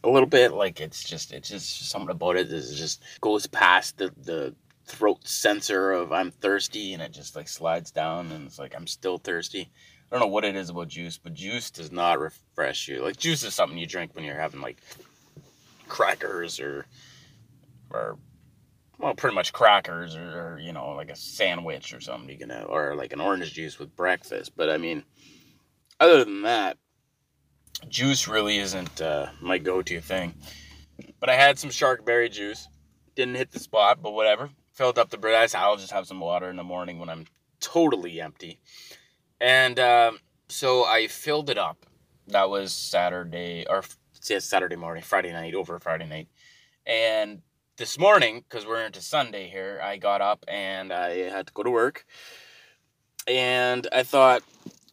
a 0.04 0.10
little 0.10 0.28
bit. 0.28 0.54
Like 0.54 0.82
it's 0.82 1.04
just 1.04 1.32
it's 1.34 1.50
just 1.50 1.90
something 1.90 2.12
about 2.12 2.36
it 2.36 2.50
that 2.50 2.74
just 2.76 3.04
goes 3.22 3.48
past 3.48 3.98
the 3.98 4.12
the 4.24 4.56
throat 4.86 5.28
sensor 5.28 5.92
of 5.92 6.12
I'm 6.12 6.32
thirsty, 6.32 6.94
and 6.94 7.02
it 7.02 7.12
just 7.12 7.36
like 7.36 7.48
slides 7.48 7.92
down, 7.92 8.32
and 8.32 8.48
it's 8.48 8.60
like 8.60 8.76
I'm 8.76 8.88
still 8.88 9.18
thirsty. 9.18 9.70
I 10.12 10.16
don't 10.16 10.28
know 10.28 10.34
what 10.34 10.46
it 10.46 10.56
is 10.56 10.70
about 10.70 10.90
juice, 10.90 11.18
but 11.18 11.34
juice 11.34 11.72
does 11.72 11.92
not 11.92 12.20
refresh 12.20 12.88
you. 12.88 13.02
Like 13.02 13.18
juice 13.18 13.44
is 13.44 13.54
something 13.56 13.78
you 13.78 13.88
drink 13.88 14.12
when 14.14 14.24
you're 14.24 14.40
having 14.40 14.62
like 14.62 14.78
crackers 15.88 16.60
or 16.60 16.86
or 17.90 18.18
well, 19.06 19.14
pretty 19.14 19.36
much 19.36 19.54
crackers 19.54 20.16
or, 20.16 20.56
or, 20.56 20.60
you 20.60 20.74
know, 20.74 20.96
like 20.96 21.12
a 21.12 21.16
sandwich 21.16 21.94
or 21.94 22.02
something 22.02 22.28
you 22.28 22.40
can 22.40 22.50
have, 22.50 22.66
or 22.68 22.96
like 22.96 23.14
an 23.14 23.22
orange 23.22 23.54
juice 23.54 23.78
with 23.78 23.96
breakfast. 23.96 24.54
But 24.56 24.68
I 24.68 24.78
mean, 24.78 25.04
other 26.00 26.26
than 26.26 26.42
that, 26.42 26.80
juice 27.88 28.28
really 28.28 28.58
isn't 28.58 29.00
uh, 29.02 29.28
my 29.40 29.60
go-to 29.60 30.02
thing. 30.02 30.34
But 31.20 31.30
I 31.30 31.36
had 31.36 31.60
some 31.60 31.70
shark 31.70 32.04
berry 32.04 32.30
juice. 32.30 32.68
Didn't 33.16 33.36
hit 33.36 33.52
the 33.52 33.60
spot, 33.60 34.00
but 34.02 34.14
whatever. 34.14 34.50
Filled 34.74 34.98
up 34.98 35.12
the 35.12 35.20
Brita. 35.20 35.56
I'll 35.56 35.78
just 35.78 35.92
have 35.92 36.08
some 36.08 36.20
water 36.20 36.50
in 36.50 36.56
the 36.56 36.64
morning 36.64 36.98
when 36.98 37.10
I'm 37.10 37.28
totally 37.60 38.20
empty. 38.20 38.60
And 39.40 39.78
uh, 39.78 40.14
so 40.50 40.84
I 40.84 41.06
filled 41.06 41.52
it 41.52 41.60
up. 41.60 41.86
That 42.30 42.50
was 42.50 42.74
Saturday, 42.74 43.68
or 43.70 43.84
yeah, 44.28 44.40
Saturday 44.40 44.78
morning, 44.78 45.04
Friday 45.04 45.32
night, 45.32 45.54
over 45.54 45.78
Friday 45.78 46.08
night. 46.08 46.28
And 46.88 47.44
this 47.78 48.00
morning, 48.00 48.42
because 48.48 48.66
we're 48.66 48.86
into 48.86 49.02
Sunday 49.02 49.50
here, 49.50 49.82
I 49.84 49.98
got 49.98 50.22
up 50.22 50.46
and 50.48 50.94
I 50.94 51.30
had 51.30 51.48
to 51.48 51.54
go 51.54 51.64
to 51.64 51.70
work. 51.70 52.06
And 53.28 53.86
I 53.92 54.04
thought, 54.04 54.44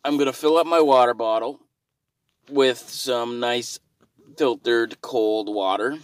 I'm 0.05 0.17
going 0.17 0.27
to 0.27 0.33
fill 0.33 0.57
up 0.57 0.67
my 0.67 0.81
water 0.81 1.15
bottle 1.15 1.61
with 2.51 2.79
some 2.79 3.39
nice 3.39 3.79
filtered 4.37 5.01
cold 5.01 5.55
water 5.55 5.99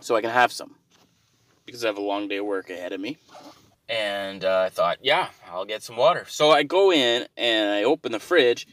so 0.00 0.16
I 0.16 0.20
can 0.20 0.30
have 0.30 0.50
some 0.50 0.74
because 1.64 1.84
I 1.84 1.88
have 1.88 1.98
a 1.98 2.02
long 2.02 2.26
day 2.26 2.38
of 2.38 2.46
work 2.46 2.68
ahead 2.68 2.92
of 2.92 3.00
me. 3.00 3.18
And 3.88 4.44
uh, 4.44 4.64
I 4.66 4.68
thought, 4.68 4.98
yeah, 5.02 5.28
I'll 5.48 5.64
get 5.64 5.82
some 5.82 5.96
water. 5.96 6.24
So 6.26 6.50
I 6.50 6.64
go 6.64 6.90
in 6.90 7.26
and 7.36 7.70
I 7.70 7.84
open 7.84 8.10
the 8.10 8.18
fridge, 8.18 8.66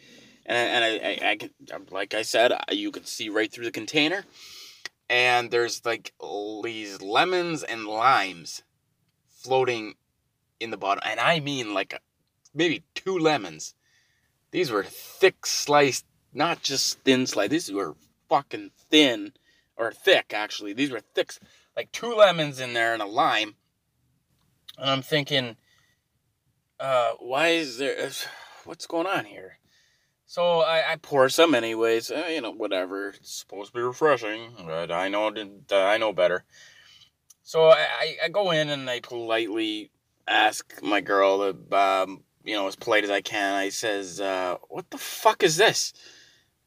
and 0.46 0.58
I, 0.58 0.62
and 0.62 0.84
I, 0.86 1.28
I, 1.28 1.76
I 1.76 1.80
like 1.92 2.14
I 2.14 2.22
said, 2.22 2.54
you 2.72 2.92
can 2.92 3.06
see 3.06 3.30
right 3.30 3.52
through 3.52 3.66
the 3.66 3.72
container 3.72 4.24
and 5.10 5.52
there's 5.52 5.86
like 5.86 6.14
these 6.64 7.02
lemons 7.02 7.64
and 7.64 7.86
limes 7.86 8.64
floating 9.28 9.96
in 10.60 10.70
the 10.70 10.78
bottom 10.78 11.02
and 11.06 11.20
i 11.20 11.40
mean 11.40 11.74
like 11.74 12.00
maybe 12.54 12.84
two 12.96 13.18
lemons. 13.18 13.76
These 14.52 14.72
were 14.72 14.84
thick 14.84 15.46
sliced 15.46 16.06
not 16.34 16.62
just 16.62 17.00
thin 17.00 17.26
sliced 17.26 17.52
these 17.52 17.72
were 17.72 17.96
fucking 18.28 18.72
thin 18.90 19.34
or 19.76 19.92
thick 19.92 20.34
actually. 20.34 20.74
These 20.74 20.92
were 20.92 21.00
thick 21.00 21.34
like 21.76 21.92
two 21.92 22.14
lemons 22.14 22.60
in 22.60 22.74
there 22.74 22.94
and 22.94 23.02
a 23.02 23.06
lime. 23.06 23.56
And 24.78 24.90
i'm 24.90 25.02
thinking 25.02 25.58
uh 26.80 27.12
why 27.20 27.50
is 27.50 27.78
there 27.78 28.10
what's 28.66 28.88
going 28.88 29.08
on 29.08 29.26
here 29.26 29.59
so 30.30 30.60
I, 30.60 30.92
I 30.92 30.96
pour 30.98 31.28
some 31.28 31.56
anyways. 31.56 32.12
Uh, 32.12 32.28
you 32.30 32.40
know, 32.40 32.52
whatever. 32.52 33.10
It's 33.10 33.34
supposed 33.34 33.72
to 33.72 33.80
be 33.80 33.82
refreshing, 33.82 34.54
but 34.64 34.92
I 34.92 35.08
know 35.08 35.34
uh, 35.34 35.76
I 35.76 35.98
know 35.98 36.14
better. 36.14 36.44
So 37.42 37.70
I, 37.70 38.16
I 38.24 38.30
go 38.30 38.52
in 38.52 38.70
and 38.70 38.88
I 38.88 39.00
politely 39.00 39.90
ask 40.28 40.80
my 40.84 41.02
girl, 41.02 41.52
to, 41.52 41.76
um, 41.76 42.24
you 42.44 42.54
know, 42.54 42.68
as 42.68 42.76
polite 42.76 43.04
as 43.04 43.10
I 43.10 43.22
can. 43.22 43.56
I 43.56 43.70
says, 43.70 44.22
uh, 44.22 44.58
"What 44.68 44.92
the 44.92 45.00
fuck 45.00 45.42
is 45.42 45.58
this?" 45.58 45.94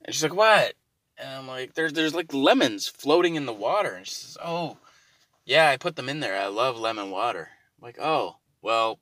And 0.05 0.13
she's 0.13 0.25
like, 0.25 0.35
"What?" 0.35 0.75
And 1.17 1.29
I'm 1.29 1.47
like, 1.47 1.75
"There's 1.75 1.93
there's 1.93 2.17
like 2.17 2.35
lemons 2.35 2.89
floating 2.89 3.37
in 3.37 3.47
the 3.47 3.53
water." 3.53 3.95
And 3.95 4.05
she 4.05 4.15
says, 4.15 4.37
"Oh, 4.43 4.79
yeah, 5.45 5.69
I 5.69 5.77
put 5.77 5.95
them 5.95 6.09
in 6.09 6.19
there. 6.19 6.37
I 6.37 6.49
love 6.49 6.77
lemon 6.77 7.13
water." 7.13 7.51
I'm 7.79 7.87
like, 7.87 7.99
"Oh, 8.01 8.39
well, 8.61 8.99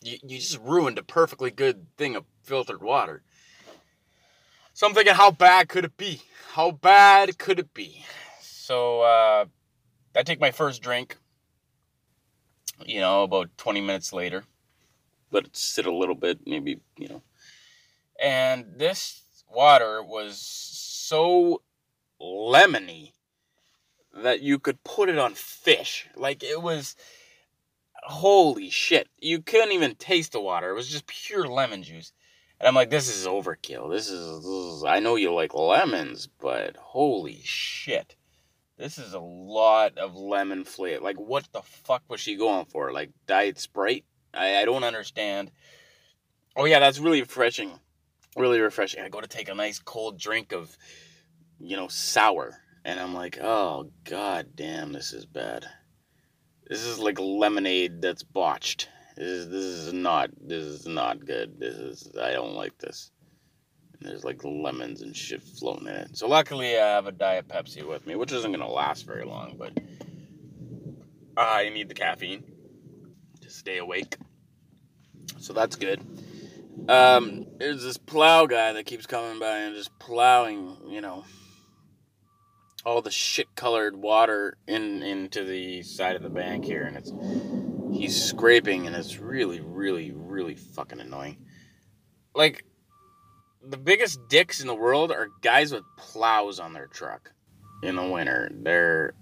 you 0.00 0.16
you 0.22 0.38
just 0.38 0.60
ruined 0.60 0.98
a 1.00 1.02
perfectly 1.02 1.50
good 1.50 1.88
thing 1.96 2.14
of 2.14 2.24
filtered 2.44 2.82
water." 2.82 3.24
So 4.80 4.86
I'm 4.86 4.94
thinking, 4.94 5.12
how 5.12 5.30
bad 5.30 5.68
could 5.68 5.84
it 5.84 5.98
be? 5.98 6.22
How 6.52 6.70
bad 6.70 7.36
could 7.36 7.58
it 7.58 7.74
be? 7.74 8.02
So 8.40 9.02
uh, 9.02 9.44
I 10.16 10.22
take 10.22 10.40
my 10.40 10.52
first 10.52 10.80
drink, 10.80 11.18
you 12.86 12.98
know, 12.98 13.22
about 13.24 13.50
20 13.58 13.82
minutes 13.82 14.10
later. 14.14 14.44
Let 15.32 15.44
it 15.44 15.54
sit 15.54 15.84
a 15.84 15.94
little 15.94 16.14
bit, 16.14 16.46
maybe, 16.46 16.80
you 16.96 17.08
know. 17.10 17.22
And 18.18 18.72
this 18.74 19.44
water 19.54 20.02
was 20.02 20.40
so 20.40 21.60
lemony 22.18 23.12
that 24.14 24.40
you 24.40 24.58
could 24.58 24.82
put 24.82 25.10
it 25.10 25.18
on 25.18 25.34
fish. 25.34 26.08
Like 26.16 26.42
it 26.42 26.62
was 26.62 26.96
holy 28.04 28.70
shit. 28.70 29.08
You 29.18 29.42
couldn't 29.42 29.72
even 29.72 29.96
taste 29.96 30.32
the 30.32 30.40
water. 30.40 30.70
It 30.70 30.74
was 30.74 30.88
just 30.88 31.06
pure 31.06 31.46
lemon 31.46 31.82
juice. 31.82 32.14
And 32.60 32.68
I'm 32.68 32.74
like, 32.74 32.90
this 32.90 33.08
is 33.08 33.26
overkill. 33.26 33.90
This 33.90 34.10
is, 34.10 34.42
this 34.42 34.46
is, 34.46 34.84
I 34.84 35.00
know 35.00 35.16
you 35.16 35.32
like 35.32 35.54
lemons, 35.54 36.28
but 36.40 36.76
holy 36.76 37.40
shit. 37.42 38.16
This 38.76 38.98
is 38.98 39.14
a 39.14 39.20
lot 39.20 39.96
of 39.96 40.14
lemon 40.14 40.64
flavor. 40.64 41.02
Like, 41.02 41.18
what 41.18 41.48
the 41.52 41.62
fuck 41.62 42.02
was 42.08 42.20
she 42.20 42.36
going 42.36 42.66
for? 42.66 42.92
Like, 42.92 43.10
Diet 43.26 43.58
Sprite? 43.58 44.04
I, 44.34 44.58
I 44.58 44.64
don't 44.66 44.84
understand. 44.84 45.50
Oh, 46.54 46.66
yeah, 46.66 46.80
that's 46.80 46.98
really 46.98 47.20
refreshing. 47.20 47.78
Really 48.36 48.60
refreshing. 48.60 49.02
I 49.02 49.08
go 49.08 49.20
to 49.22 49.26
take 49.26 49.48
a 49.48 49.54
nice 49.54 49.78
cold 49.78 50.18
drink 50.18 50.52
of, 50.52 50.76
you 51.58 51.76
know, 51.76 51.88
sour. 51.88 52.58
And 52.84 53.00
I'm 53.00 53.14
like, 53.14 53.38
oh, 53.40 53.90
god 54.04 54.48
damn, 54.54 54.92
this 54.92 55.12
is 55.12 55.26
bad. 55.26 55.66
This 56.66 56.84
is 56.84 56.98
like 56.98 57.18
lemonade 57.18 58.00
that's 58.00 58.22
botched. 58.22 58.88
This 59.16 59.26
is, 59.26 59.48
this 59.50 59.64
is 59.64 59.92
not, 59.92 60.30
this 60.40 60.64
is 60.64 60.86
not 60.86 61.24
good. 61.24 61.58
This 61.58 61.74
is, 61.74 62.12
I 62.20 62.32
don't 62.32 62.54
like 62.54 62.76
this. 62.78 63.10
There's 64.00 64.24
like 64.24 64.42
lemons 64.44 65.02
and 65.02 65.14
shit 65.14 65.42
floating 65.42 65.86
in 65.86 65.94
it. 65.94 66.16
So 66.16 66.26
luckily 66.26 66.78
I 66.78 66.94
have 66.94 67.06
a 67.06 67.12
Diet 67.12 67.48
Pepsi 67.48 67.86
with 67.86 68.06
me, 68.06 68.16
which 68.16 68.32
isn't 68.32 68.50
gonna 68.50 68.70
last 68.70 69.06
very 69.06 69.24
long, 69.24 69.56
but 69.58 69.78
I 71.36 71.68
need 71.68 71.88
the 71.88 71.94
caffeine 71.94 72.44
to 73.42 73.50
stay 73.50 73.78
awake. 73.78 74.16
So 75.38 75.52
that's 75.52 75.76
good. 75.76 76.00
Um, 76.88 77.46
there's 77.58 77.82
this 77.82 77.98
plow 77.98 78.46
guy 78.46 78.72
that 78.72 78.86
keeps 78.86 79.06
coming 79.06 79.38
by 79.38 79.58
and 79.58 79.74
just 79.74 79.96
plowing, 79.98 80.78
you 80.88 81.02
know, 81.02 81.24
all 82.86 83.02
the 83.02 83.10
shit 83.10 83.54
colored 83.54 83.96
water 83.96 84.56
in 84.66 85.02
into 85.02 85.44
the 85.44 85.82
side 85.82 86.16
of 86.16 86.22
the 86.22 86.30
bank 86.30 86.64
here 86.64 86.84
and 86.84 86.96
it's 86.96 87.12
he's 87.92 88.22
scraping 88.22 88.86
and 88.86 88.96
it's 88.96 89.18
really, 89.18 89.60
really, 89.60 90.12
really 90.12 90.54
fucking 90.54 91.00
annoying. 91.00 91.38
Like 92.34 92.64
the 93.62 93.76
biggest 93.76 94.28
dicks 94.28 94.60
in 94.60 94.66
the 94.66 94.74
world 94.74 95.12
are 95.12 95.28
guys 95.42 95.72
with 95.72 95.84
plows 95.96 96.58
on 96.58 96.72
their 96.72 96.86
truck 96.86 97.32
in 97.82 97.96
the 97.96 98.04
winter. 98.04 98.50
They're 98.52 99.14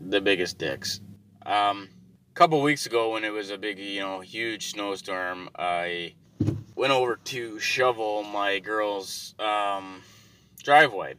the 0.00 0.20
biggest 0.20 0.58
dicks. 0.58 1.00
Um, 1.44 1.88
a 2.30 2.34
couple 2.34 2.60
weeks 2.60 2.86
ago, 2.86 3.12
when 3.12 3.24
it 3.24 3.32
was 3.32 3.50
a 3.50 3.58
big, 3.58 3.78
you 3.78 4.00
know, 4.00 4.20
huge 4.20 4.70
snowstorm, 4.70 5.48
I 5.56 6.14
went 6.74 6.92
over 6.92 7.16
to 7.16 7.58
shovel 7.58 8.22
my 8.22 8.58
girl's 8.58 9.34
um, 9.38 10.02
driveway, 10.62 11.14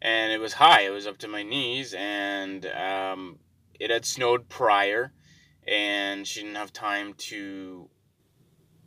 and 0.00 0.32
it 0.32 0.40
was 0.40 0.52
high. 0.52 0.82
It 0.82 0.90
was 0.90 1.06
up 1.06 1.18
to 1.18 1.28
my 1.28 1.42
knees, 1.42 1.94
and 1.94 2.66
um, 2.66 3.38
it 3.80 3.90
had 3.90 4.04
snowed 4.04 4.48
prior, 4.48 5.12
and 5.66 6.26
she 6.26 6.42
didn't 6.42 6.56
have 6.56 6.72
time 6.72 7.14
to 7.14 7.88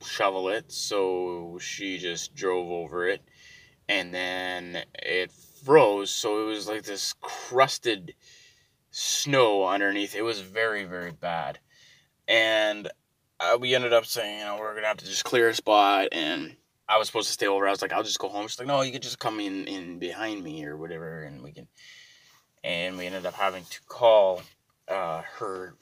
shovel 0.03 0.49
it, 0.49 0.71
so 0.71 1.57
she 1.59 1.97
just 1.97 2.35
drove 2.35 2.69
over 2.69 3.07
it, 3.07 3.21
and 3.87 4.13
then 4.13 4.83
it 4.95 5.31
froze, 5.63 6.11
so 6.11 6.41
it 6.41 6.45
was 6.45 6.67
like 6.67 6.83
this 6.83 7.13
crusted 7.21 8.13
snow 8.91 9.65
underneath. 9.67 10.15
It 10.15 10.21
was 10.21 10.41
very, 10.41 10.83
very 10.85 11.11
bad, 11.11 11.59
and 12.27 12.89
uh, 13.39 13.57
we 13.59 13.75
ended 13.75 13.93
up 13.93 14.05
saying, 14.05 14.39
you 14.39 14.45
know, 14.45 14.57
we're 14.59 14.75
gonna 14.75 14.87
have 14.87 14.97
to 14.97 15.05
just 15.05 15.25
clear 15.25 15.49
a 15.49 15.53
spot, 15.53 16.09
and 16.11 16.55
I 16.87 16.97
was 16.97 17.07
supposed 17.07 17.27
to 17.27 17.33
stay 17.33 17.47
over. 17.47 17.67
I 17.67 17.71
was 17.71 17.81
like, 17.81 17.93
I'll 17.93 18.03
just 18.03 18.19
go 18.19 18.29
home. 18.29 18.47
She's 18.47 18.59
like, 18.59 18.67
no, 18.67 18.81
you 18.81 18.91
can 18.91 19.01
just 19.01 19.19
come 19.19 19.39
in 19.39 19.67
in 19.67 19.97
behind 19.99 20.43
me 20.43 20.65
or 20.65 20.77
whatever, 20.77 21.23
and 21.23 21.41
we 21.41 21.51
can. 21.51 21.67
And 22.63 22.97
we 22.97 23.05
ended 23.05 23.27
up 23.27 23.35
having 23.35 23.63
to 23.63 23.79
call 23.87 24.41
uh, 24.87 25.21
her 25.37 25.75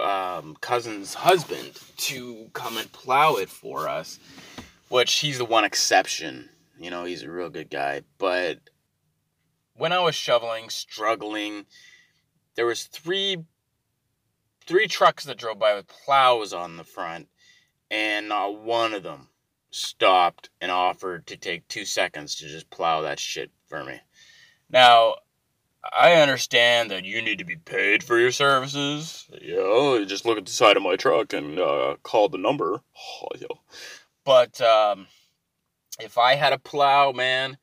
um, 0.00 0.56
cousin's 0.60 1.14
husband 1.14 1.78
to 1.98 2.50
come 2.52 2.76
and 2.76 2.90
plow 2.92 3.36
it 3.36 3.48
for 3.48 3.88
us, 3.88 4.18
which 4.88 5.12
he's 5.14 5.38
the 5.38 5.44
one 5.44 5.64
exception. 5.64 6.48
You 6.78 6.90
know, 6.90 7.04
he's 7.04 7.22
a 7.22 7.30
real 7.30 7.50
good 7.50 7.70
guy. 7.70 8.02
But 8.18 8.58
when 9.74 9.92
I 9.92 10.00
was 10.00 10.14
shoveling, 10.14 10.68
struggling, 10.68 11.66
there 12.54 12.66
was 12.66 12.84
three 12.84 13.38
three 14.66 14.86
trucks 14.86 15.24
that 15.24 15.38
drove 15.38 15.58
by 15.58 15.74
with 15.74 15.88
plows 15.88 16.52
on 16.52 16.76
the 16.76 16.84
front, 16.84 17.28
and 17.90 18.28
not 18.28 18.60
one 18.60 18.94
of 18.94 19.02
them 19.02 19.28
stopped 19.70 20.50
and 20.60 20.70
offered 20.70 21.26
to 21.26 21.36
take 21.36 21.66
two 21.66 21.84
seconds 21.84 22.34
to 22.36 22.48
just 22.48 22.70
plow 22.70 23.00
that 23.00 23.18
shit 23.18 23.50
for 23.66 23.84
me. 23.84 24.00
Now, 24.68 25.16
I 25.82 26.12
understand 26.14 26.90
that 26.90 27.04
you 27.04 27.22
need 27.22 27.38
to 27.38 27.44
be 27.44 27.56
paid 27.56 28.02
for 28.02 28.18
your 28.18 28.32
services. 28.32 29.28
Yeah, 29.40 30.04
just 30.06 30.26
look 30.26 30.36
at 30.36 30.44
the 30.44 30.52
side 30.52 30.76
of 30.76 30.82
my 30.82 30.96
truck 30.96 31.32
and 31.32 31.58
uh, 31.58 31.96
call 32.02 32.28
the 32.28 32.38
number. 32.38 32.80
Oh, 33.22 33.28
yeah. 33.38 33.46
But 34.24 34.60
um, 34.60 35.06
if 35.98 36.18
I 36.18 36.34
had 36.34 36.52
a 36.52 36.58
plow, 36.58 37.12
man, 37.12 37.56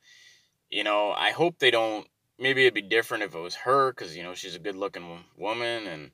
you 0.69 0.83
know, 0.83 1.11
I 1.11 1.31
hope 1.31 1.59
they 1.59 1.71
don't. 1.71 2.07
Maybe 2.39 2.63
it'd 2.63 2.73
be 2.73 2.81
different 2.81 3.23
if 3.23 3.35
it 3.35 3.39
was 3.39 3.55
her, 3.55 3.91
because, 3.91 4.17
you 4.17 4.23
know, 4.23 4.33
she's 4.33 4.55
a 4.55 4.59
good 4.59 4.75
looking 4.75 5.23
woman 5.37 5.87
and 5.87 6.11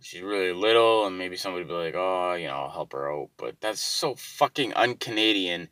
she's 0.00 0.22
really 0.22 0.52
little, 0.52 1.06
and 1.06 1.18
maybe 1.18 1.36
somebody 1.36 1.64
would 1.64 1.70
be 1.70 1.74
like, 1.74 1.94
oh, 1.96 2.34
you 2.34 2.46
know, 2.46 2.54
I'll 2.54 2.70
help 2.70 2.92
her 2.92 3.12
out. 3.12 3.30
But 3.36 3.60
that's 3.60 3.80
so 3.80 4.14
fucking 4.14 4.72
un 4.74 4.94
Canadian 4.94 5.68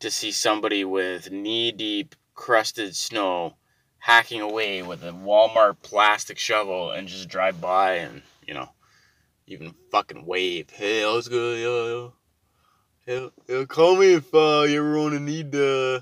to 0.00 0.10
see 0.10 0.32
somebody 0.32 0.84
with 0.84 1.30
knee 1.30 1.72
deep 1.72 2.14
crusted 2.34 2.96
snow 2.96 3.56
hacking 3.98 4.40
away 4.40 4.82
with 4.82 5.02
a 5.02 5.12
Walmart 5.12 5.76
plastic 5.82 6.38
shovel 6.38 6.90
and 6.90 7.08
just 7.08 7.28
drive 7.28 7.60
by 7.60 7.94
and, 7.94 8.22
you 8.46 8.54
know, 8.54 8.70
even 9.46 9.74
fucking 9.90 10.26
wave. 10.26 10.70
Hey, 10.70 11.02
how's 11.02 11.28
good? 11.28 11.58
Yeah, 11.58 11.94
yeah. 11.94 13.28
Yeah, 13.48 13.64
call 13.64 13.96
me 13.96 14.12
if 14.12 14.34
uh, 14.34 14.66
you 14.68 14.80
ever 14.80 14.98
want 14.98 15.14
to 15.14 15.20
need 15.20 15.54
uh, 15.54 16.00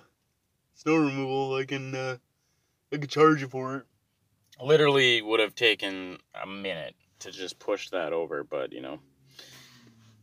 snow 0.75 0.97
removal. 0.97 1.55
I 1.55 1.65
can 1.65 1.95
uh, 1.95 2.17
I 2.93 2.97
can 2.97 3.07
charge 3.07 3.41
you 3.41 3.49
for 3.49 3.77
it. 3.77 3.85
Literally 4.61 5.23
would 5.23 5.39
have 5.39 5.55
taken 5.55 6.19
a 6.35 6.47
minute 6.49 6.97
to 7.21 7.31
just 7.31 7.61
push 7.61 7.91
that 7.91 8.13
over, 8.13 8.43
but 8.43 8.73
you 8.73 8.81
know. 8.81 8.99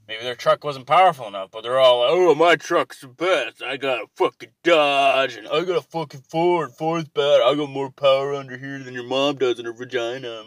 Maybe 0.07 0.23
their 0.23 0.35
truck 0.35 0.65
wasn't 0.65 0.85
powerful 0.85 1.27
enough, 1.27 1.51
but 1.51 1.63
they're 1.63 1.79
all 1.79 2.01
like, 2.01 2.09
oh, 2.11 2.35
my 2.35 2.57
truck's 2.57 2.99
the 2.99 3.07
best. 3.07 3.63
I 3.63 3.77
got 3.77 4.03
a 4.03 4.07
fucking 4.17 4.49
Dodge, 4.61 5.37
and 5.37 5.47
I 5.47 5.63
got 5.63 5.77
a 5.77 5.81
fucking 5.81 6.23
Ford. 6.27 6.71
Ford's 6.71 7.07
bad. 7.07 7.41
I 7.41 7.55
got 7.55 7.69
more 7.69 7.89
power 7.89 8.33
under 8.33 8.57
here 8.57 8.79
than 8.79 8.93
your 8.93 9.05
mom 9.05 9.37
does 9.37 9.59
in 9.59 9.65
her 9.65 9.71
vagina. 9.71 10.43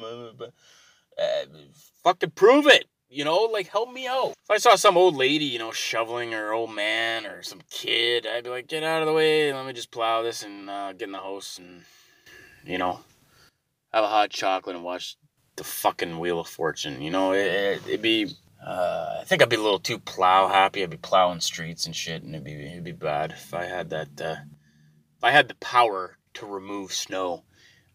Uh, 1.18 1.46
fucking 2.04 2.32
prove 2.32 2.66
it. 2.66 2.84
You 3.08 3.24
know, 3.24 3.44
like, 3.44 3.68
help 3.68 3.90
me 3.90 4.06
out. 4.06 4.32
If 4.32 4.50
I 4.50 4.58
saw 4.58 4.74
some 4.74 4.98
old 4.98 5.16
lady, 5.16 5.46
you 5.46 5.58
know, 5.58 5.72
shoveling 5.72 6.32
her 6.32 6.52
old 6.52 6.74
man 6.74 7.24
or 7.24 7.42
some 7.42 7.62
kid, 7.70 8.26
I'd 8.26 8.44
be 8.44 8.50
like, 8.50 8.66
get 8.66 8.82
out 8.82 9.00
of 9.00 9.06
the 9.06 9.14
way. 9.14 9.54
Let 9.54 9.64
me 9.64 9.72
just 9.72 9.90
plow 9.90 10.22
this 10.22 10.42
and 10.42 10.68
uh, 10.68 10.92
get 10.92 11.04
in 11.04 11.12
the 11.12 11.18
house 11.18 11.58
and, 11.58 11.82
you 12.66 12.76
know, 12.76 13.00
have 13.94 14.04
a 14.04 14.08
hot 14.08 14.28
chocolate 14.28 14.76
and 14.76 14.84
watch 14.84 15.16
the 15.54 15.64
fucking 15.64 16.18
Wheel 16.18 16.40
of 16.40 16.48
Fortune. 16.48 17.00
You 17.00 17.10
know, 17.10 17.32
it, 17.32 17.80
it'd 17.86 18.02
be 18.02 18.36
uh, 18.64 19.18
I 19.20 19.24
think 19.24 19.42
I'd 19.42 19.48
be 19.48 19.56
a 19.56 19.62
little 19.62 19.78
too 19.78 19.98
plow 19.98 20.48
happy. 20.48 20.82
I'd 20.82 20.90
be 20.90 20.96
plowing 20.96 21.40
streets 21.40 21.86
and 21.86 21.94
shit, 21.94 22.22
and 22.22 22.34
it'd 22.34 22.44
be 22.44 22.52
it'd 22.54 22.84
be 22.84 22.92
bad 22.92 23.32
if 23.32 23.54
I 23.54 23.64
had 23.64 23.90
that. 23.90 24.20
Uh, 24.20 24.36
if 25.16 25.24
I 25.24 25.30
had 25.30 25.48
the 25.48 25.54
power 25.56 26.16
to 26.34 26.46
remove 26.46 26.92
snow, 26.92 27.44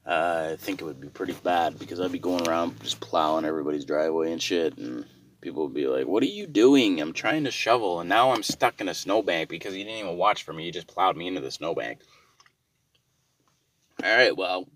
uh, 0.06 0.50
I 0.54 0.56
think 0.56 0.82
it 0.82 0.86
would 0.86 1.02
be 1.02 1.10
pretty 1.10 1.34
bad 1.34 1.78
because 1.78 2.00
I'd 2.00 2.12
be 2.12 2.20
going 2.20 2.48
around 2.48 2.82
just 2.82 3.00
plowing 3.00 3.46
everybody's 3.46 3.86
driveway 3.86 4.32
and 4.32 4.42
shit, 4.42 4.78
and 4.78 5.06
people 5.42 5.64
would 5.64 5.74
be 5.74 5.88
like, 5.88 6.08
"What 6.08 6.24
are 6.24 6.28
you 6.28 6.48
doing? 6.48 7.02
I'm 7.02 7.14
trying 7.14 7.44
to 7.46 7.52
shovel, 7.52 8.00
and 8.00 8.10
now 8.10 8.32
I'm 8.32 8.44
stuck 8.44 8.80
in 8.82 8.90
a 8.90 8.94
snowbank 8.94 9.50
because 9.50 9.76
you 9.76 9.84
didn't 9.84 10.00
even 10.00 10.18
watch 10.18 10.44
for 10.44 10.54
me. 10.54 10.66
You 10.66 10.72
just 10.72 10.88
plowed 10.88 11.18
me 11.18 11.28
into 11.28 11.42
the 11.42 11.52
snowbank." 11.52 12.00
All 14.04 14.16
right, 14.16 14.36
well, 14.36 14.68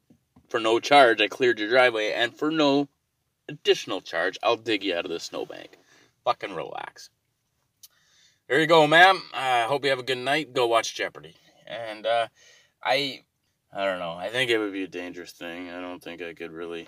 for 0.50 0.60
no 0.60 0.80
charge, 0.80 1.22
I 1.22 1.28
cleared 1.28 1.60
your 1.60 1.70
driveway, 1.70 2.12
and 2.12 2.38
for 2.38 2.52
no 2.52 2.90
additional 3.48 4.02
charge, 4.02 4.38
I'll 4.44 4.58
dig 4.58 4.84
you 4.84 4.96
out 4.96 5.06
of 5.06 5.12
the 5.12 5.20
snowbank. 5.20 5.78
Fucking 6.24 6.54
relax. 6.56 7.10
There 8.48 8.60
you 8.60 8.68
go, 8.68 8.86
ma'am. 8.86 9.22
I 9.34 9.64
hope 9.64 9.84
you 9.84 9.90
have 9.90 10.00
a 10.00 10.04
good 10.04 10.20
night. 10.20 10.54
Go 10.54 10.68
watch 10.68 10.96
Jeopardy. 10.96 11.36
And 11.66 12.06
uh, 12.06 12.28
I, 12.84 13.22
I 13.74 13.86
don't 13.86 14.00
know. 14.00 14.14
I 14.14 14.30
think 14.30 14.52
it 14.52 14.60
would 14.60 14.74
be 14.74 14.84
a 14.84 14.88
dangerous 14.88 15.32
thing. 15.32 15.70
I 15.70 15.82
don't 15.82 16.02
think 16.04 16.22
I 16.22 16.34
could 16.34 16.52
really. 16.52 16.88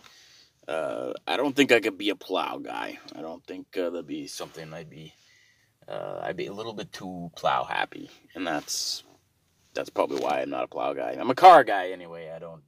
Uh, 0.68 1.14
I 1.26 1.38
don't 1.38 1.56
think 1.56 1.72
I 1.72 1.80
could 1.80 1.98
be 1.98 2.10
a 2.10 2.16
plow 2.16 2.58
guy. 2.58 3.00
I 3.16 3.22
don't 3.22 3.44
think 3.46 3.76
uh, 3.78 3.90
that'd 3.90 4.06
be 4.06 4.28
something 4.28 4.74
I'd 4.74 4.90
be. 4.90 5.14
Uh, 5.88 6.20
I'd 6.22 6.36
be 6.36 6.48
a 6.48 6.54
little 6.54 6.74
bit 6.74 6.92
too 6.92 7.32
plow 7.36 7.64
happy, 7.64 8.10
and 8.36 8.46
that's 8.46 9.04
that's 9.74 9.90
probably 9.90 10.20
why 10.20 10.42
I'm 10.42 10.50
not 10.50 10.66
a 10.66 10.68
plow 10.68 10.94
guy. 10.94 11.16
I'm 11.18 11.30
a 11.30 11.36
car 11.36 11.64
guy 11.64 11.92
anyway. 11.92 12.32
I 12.36 12.40
don't. 12.40 12.64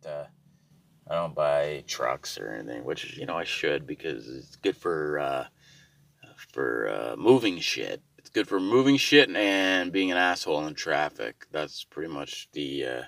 I 1.09 1.15
don't 1.15 1.33
buy 1.33 1.83
trucks 1.87 2.37
or 2.37 2.49
anything, 2.49 2.83
which 2.83 3.17
you 3.17 3.25
know 3.25 3.37
I 3.37 3.43
should 3.43 3.87
because 3.87 4.27
it's 4.27 4.55
good 4.57 4.77
for 4.77 5.19
uh, 5.19 5.45
for 6.53 6.89
uh, 6.89 7.15
moving 7.15 7.59
shit. 7.59 8.01
It's 8.17 8.29
good 8.29 8.47
for 8.47 8.59
moving 8.59 8.97
shit 8.97 9.29
and 9.35 9.91
being 9.91 10.11
an 10.11 10.17
asshole 10.17 10.67
in 10.67 10.75
traffic. 10.75 11.47
That's 11.51 11.83
pretty 11.83 12.13
much 12.13 12.49
the 12.53 12.85
uh, 12.85 13.03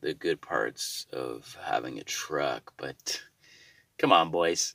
the 0.00 0.12
good 0.12 0.42
parts 0.42 1.06
of 1.12 1.56
having 1.64 1.98
a 1.98 2.04
truck. 2.04 2.74
But 2.76 3.22
come 3.98 4.12
on, 4.12 4.30
boys, 4.30 4.74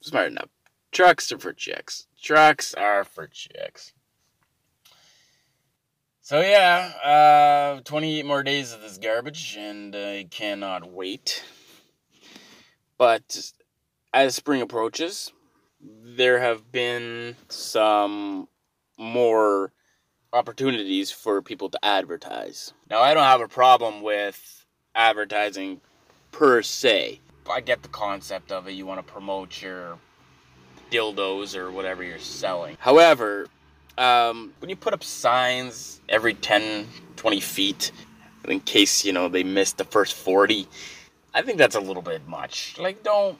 smart 0.00 0.28
enough. 0.28 0.48
Trucks 0.92 1.32
are 1.32 1.38
for 1.38 1.52
chicks. 1.52 2.06
Trucks 2.22 2.72
are 2.72 3.02
for 3.02 3.26
chicks. 3.26 3.92
So 6.26 6.40
yeah, 6.40 7.76
uh, 7.76 7.82
28 7.82 8.26
more 8.26 8.42
days 8.42 8.72
of 8.72 8.80
this 8.80 8.98
garbage, 8.98 9.56
and 9.56 9.94
I 9.94 10.26
cannot 10.28 10.90
wait. 10.90 11.44
But 12.98 13.52
as 14.12 14.34
spring 14.34 14.60
approaches, 14.60 15.30
there 15.80 16.40
have 16.40 16.72
been 16.72 17.36
some 17.48 18.48
more 18.98 19.70
opportunities 20.32 21.12
for 21.12 21.42
people 21.42 21.70
to 21.70 21.84
advertise. 21.84 22.72
Now, 22.90 23.02
I 23.02 23.14
don't 23.14 23.22
have 23.22 23.40
a 23.40 23.46
problem 23.46 24.02
with 24.02 24.64
advertising 24.96 25.80
per 26.32 26.60
se. 26.60 27.20
I 27.48 27.60
get 27.60 27.84
the 27.84 27.88
concept 27.88 28.50
of 28.50 28.66
it. 28.66 28.72
You 28.72 28.84
want 28.84 28.98
to 28.98 29.12
promote 29.12 29.62
your 29.62 29.96
dildos 30.90 31.56
or 31.56 31.70
whatever 31.70 32.02
you're 32.02 32.18
selling. 32.18 32.76
However, 32.80 33.46
um, 33.98 34.52
when 34.58 34.70
you 34.70 34.76
put 34.76 34.92
up 34.92 35.02
signs 35.02 36.00
every 36.08 36.34
10, 36.34 36.86
20 37.16 37.40
feet, 37.40 37.92
in 38.46 38.60
case, 38.60 39.04
you 39.04 39.12
know, 39.12 39.28
they 39.28 39.42
miss 39.42 39.72
the 39.72 39.84
first 39.84 40.14
40, 40.14 40.68
I 41.34 41.42
think 41.42 41.58
that's 41.58 41.76
a 41.76 41.80
little 41.80 42.02
bit 42.02 42.26
much. 42.26 42.78
Like, 42.78 43.02
don't. 43.02 43.38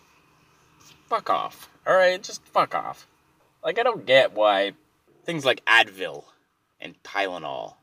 Fuck 1.08 1.30
off. 1.30 1.68
Alright? 1.86 2.22
Just 2.22 2.44
fuck 2.46 2.74
off. 2.74 3.06
Like, 3.64 3.78
I 3.78 3.82
don't 3.82 4.06
get 4.06 4.34
why 4.34 4.72
things 5.24 5.44
like 5.44 5.64
Advil 5.64 6.24
and 6.80 7.00
Tylenol 7.02 7.74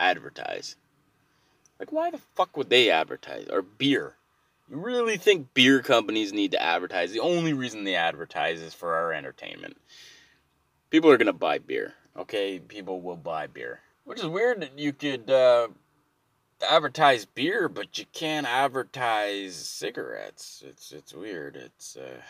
advertise. 0.00 0.76
Like, 1.78 1.92
why 1.92 2.10
the 2.10 2.18
fuck 2.34 2.56
would 2.56 2.70
they 2.70 2.90
advertise? 2.90 3.48
Or 3.50 3.62
beer. 3.62 4.14
You 4.68 4.78
really 4.78 5.16
think 5.16 5.54
beer 5.54 5.82
companies 5.82 6.32
need 6.32 6.52
to 6.52 6.62
advertise? 6.62 7.12
The 7.12 7.20
only 7.20 7.52
reason 7.52 7.84
they 7.84 7.94
advertise 7.94 8.60
is 8.60 8.74
for 8.74 8.94
our 8.94 9.12
entertainment. 9.12 9.76
People 10.90 11.10
are 11.10 11.16
gonna 11.16 11.32
buy 11.32 11.58
beer, 11.58 11.94
okay? 12.16 12.58
People 12.58 13.00
will 13.00 13.16
buy 13.16 13.46
beer. 13.46 13.80
Which 14.04 14.20
is 14.20 14.26
weird 14.26 14.60
that 14.60 14.78
you 14.78 14.92
could 14.92 15.28
uh, 15.30 15.68
advertise 16.68 17.24
beer, 17.24 17.68
but 17.68 17.98
you 17.98 18.04
can't 18.12 18.46
advertise 18.46 19.54
cigarettes. 19.56 20.62
It's 20.66 20.92
it's 20.92 21.12
weird. 21.12 21.56
It's 21.56 21.96
uh, 21.96 22.20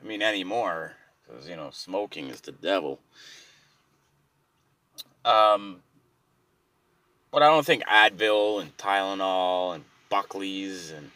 I 0.00 0.06
mean 0.06 0.22
anymore 0.22 0.94
because 1.26 1.48
you 1.48 1.56
know 1.56 1.70
smoking 1.70 2.28
is 2.28 2.40
the 2.40 2.52
devil. 2.52 3.00
Um, 5.24 5.82
but 7.30 7.42
I 7.42 7.46
don't 7.48 7.66
think 7.66 7.84
Advil 7.84 8.62
and 8.62 8.76
Tylenol 8.78 9.74
and 9.74 9.84
Buckley's 10.08 10.90
and 10.90 11.10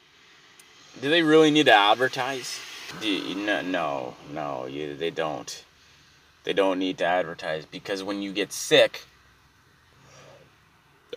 do 1.01 1.11
they 1.11 1.23
really 1.23 1.51
need 1.51 1.67
to 1.67 1.75
advertise? 1.75 2.61
You, 3.01 3.35
no, 3.35 3.63
no, 3.63 4.15
no, 4.33 4.67
you, 4.67 4.95
they 4.95 5.11
don't. 5.11 5.65
They 6.45 6.53
don't 6.53 6.79
need 6.79 6.99
to 6.99 7.05
advertise 7.05 7.67
because 7.67 8.03
when 8.03 8.23
you 8.23 8.33
get 8.33 8.53
sick, 8.53 9.07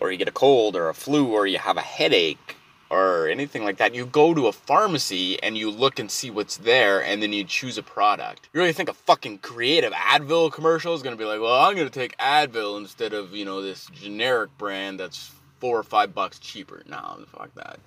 or 0.00 0.10
you 0.10 0.18
get 0.18 0.28
a 0.28 0.32
cold 0.32 0.76
or 0.76 0.88
a 0.88 0.94
flu 0.94 1.32
or 1.32 1.46
you 1.46 1.58
have 1.58 1.76
a 1.76 1.82
headache 1.82 2.56
or 2.90 3.28
anything 3.28 3.64
like 3.64 3.76
that, 3.76 3.94
you 3.94 4.06
go 4.06 4.32
to 4.32 4.46
a 4.46 4.52
pharmacy 4.52 5.42
and 5.42 5.58
you 5.58 5.70
look 5.70 5.98
and 5.98 6.10
see 6.10 6.30
what's 6.30 6.56
there 6.56 7.02
and 7.04 7.22
then 7.22 7.32
you 7.32 7.44
choose 7.44 7.76
a 7.76 7.82
product. 7.82 8.48
You 8.52 8.60
really 8.60 8.72
think 8.72 8.88
a 8.88 8.94
fucking 8.94 9.38
creative 9.38 9.92
Advil 9.92 10.52
commercial 10.52 10.94
is 10.94 11.02
gonna 11.02 11.16
be 11.16 11.24
like, 11.24 11.40
well, 11.40 11.62
I'm 11.62 11.76
gonna 11.76 11.90
take 11.90 12.16
Advil 12.18 12.78
instead 12.78 13.12
of, 13.12 13.34
you 13.34 13.44
know, 13.44 13.60
this 13.60 13.86
generic 13.86 14.56
brand 14.56 15.00
that's 15.00 15.30
four 15.60 15.78
or 15.78 15.82
five 15.82 16.14
bucks 16.14 16.38
cheaper. 16.38 16.82
No, 16.88 17.24
fuck 17.36 17.54
that 17.56 17.80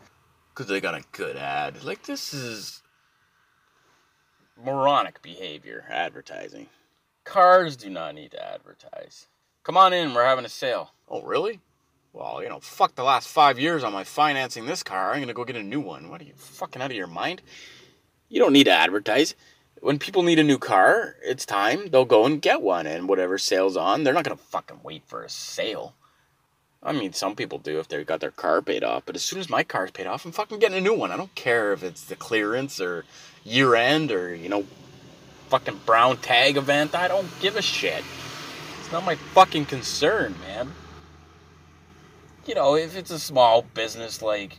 because 0.54 0.68
they 0.68 0.82
got 0.82 0.94
a 0.94 1.04
good 1.14 1.38
ad. 1.38 1.84
Like, 1.84 2.04
this 2.04 2.34
is 2.34 2.84
moronic 4.64 5.22
behavior, 5.22 5.86
advertising. 5.90 6.68
Cars 7.24 7.76
do 7.76 7.90
not 7.90 8.16
need 8.16 8.32
to 8.32 8.44
advertise. 8.44 9.28
Come 9.64 9.78
on 9.78 9.94
in, 9.94 10.14
we're 10.14 10.26
having 10.26 10.46
a 10.46 10.50
sale. 10.50 10.92
Oh, 11.08 11.22
really? 11.22 11.60
Well, 12.14 12.42
you 12.42 12.50
know, 12.50 12.60
fuck 12.60 12.96
the 12.96 13.04
last 13.04 13.28
five 13.28 13.60
years 13.60 13.84
on 13.84 13.94
my 13.94 14.04
financing 14.04 14.66
this 14.66 14.84
car. 14.84 15.14
I'm 15.14 15.22
gonna 15.22 15.34
go 15.34 15.46
get 15.46 15.56
a 15.56 15.64
new 15.64 15.80
one. 15.80 16.10
What 16.10 16.20
are 16.22 16.26
you 16.26 16.34
fucking 16.36 16.82
out 16.82 16.92
of 16.92 16.98
your 16.98 17.08
mind? 17.08 17.42
You 18.28 18.40
don't 18.40 18.54
need 18.54 18.66
to 18.66 18.72
advertise. 18.72 19.36
When 19.82 20.00
people 20.00 20.24
need 20.24 20.40
a 20.40 20.44
new 20.44 20.58
car, 20.58 21.16
it's 21.24 21.46
time. 21.46 21.90
They'll 21.90 22.06
go 22.06 22.26
and 22.26 22.42
get 22.42 22.62
one, 22.62 22.86
and 22.88 23.08
whatever 23.08 23.38
sale's 23.38 23.78
on, 23.78 24.04
they're 24.04 24.14
not 24.14 24.24
gonna 24.24 24.36
fucking 24.36 24.80
wait 24.84 25.04
for 25.06 25.24
a 25.24 25.30
sale. 25.30 25.94
I 26.84 26.92
mean, 26.92 27.14
some 27.14 27.36
people 27.36 27.60
do 27.60 27.80
if 27.80 27.88
they've 27.88 28.06
got 28.06 28.20
their 28.20 28.32
car 28.32 28.62
paid 28.62 28.84
off, 28.84 29.04
but 29.06 29.16
as 29.16 29.22
soon 29.22 29.40
as 29.40 29.50
my 29.50 29.64
car's 29.64 29.92
paid 29.92 30.08
off, 30.08 30.26
I'm 30.26 30.32
fucking 30.32 30.60
getting 30.60 30.80
a 30.80 30.82
new 30.82 30.96
one. 30.96 31.12
I 31.12 31.18
don't 31.18 31.34
care 31.36 31.72
if 31.74 31.84
it's 31.84 32.04
the 32.04 32.16
clearance 32.16 32.82
or 32.82 33.06
year 33.44 33.76
end 33.76 34.12
or, 34.12 34.34
you 34.34 34.50
know, 34.50 34.66
fucking 35.52 35.82
brown 35.86 36.16
tag 36.16 36.56
event. 36.56 36.96
I 36.96 37.10
don't 37.10 37.28
give 37.42 37.58
a 37.58 37.62
shit. 37.62 38.06
It's 38.80 38.90
not 38.90 39.04
my 39.04 39.16
fucking 39.16 39.66
concern, 39.66 40.34
man. 40.48 40.72
You 42.46 42.56
know, 42.56 42.78
if 42.78 42.96
it's 42.96 43.12
a 43.12 43.20
small 43.20 43.62
business 43.62 44.22
like 44.22 44.58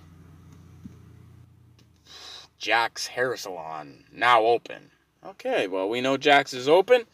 Jack's 2.59 3.07
Hair 3.07 3.39
Salon, 3.39 4.05
now 4.13 4.45
open. 4.45 4.91
Okay, 5.25 5.67
well, 5.67 5.89
we 5.89 6.03
know 6.03 6.19
Jack's 6.19 6.53
is 6.53 6.69
open. 6.69 7.05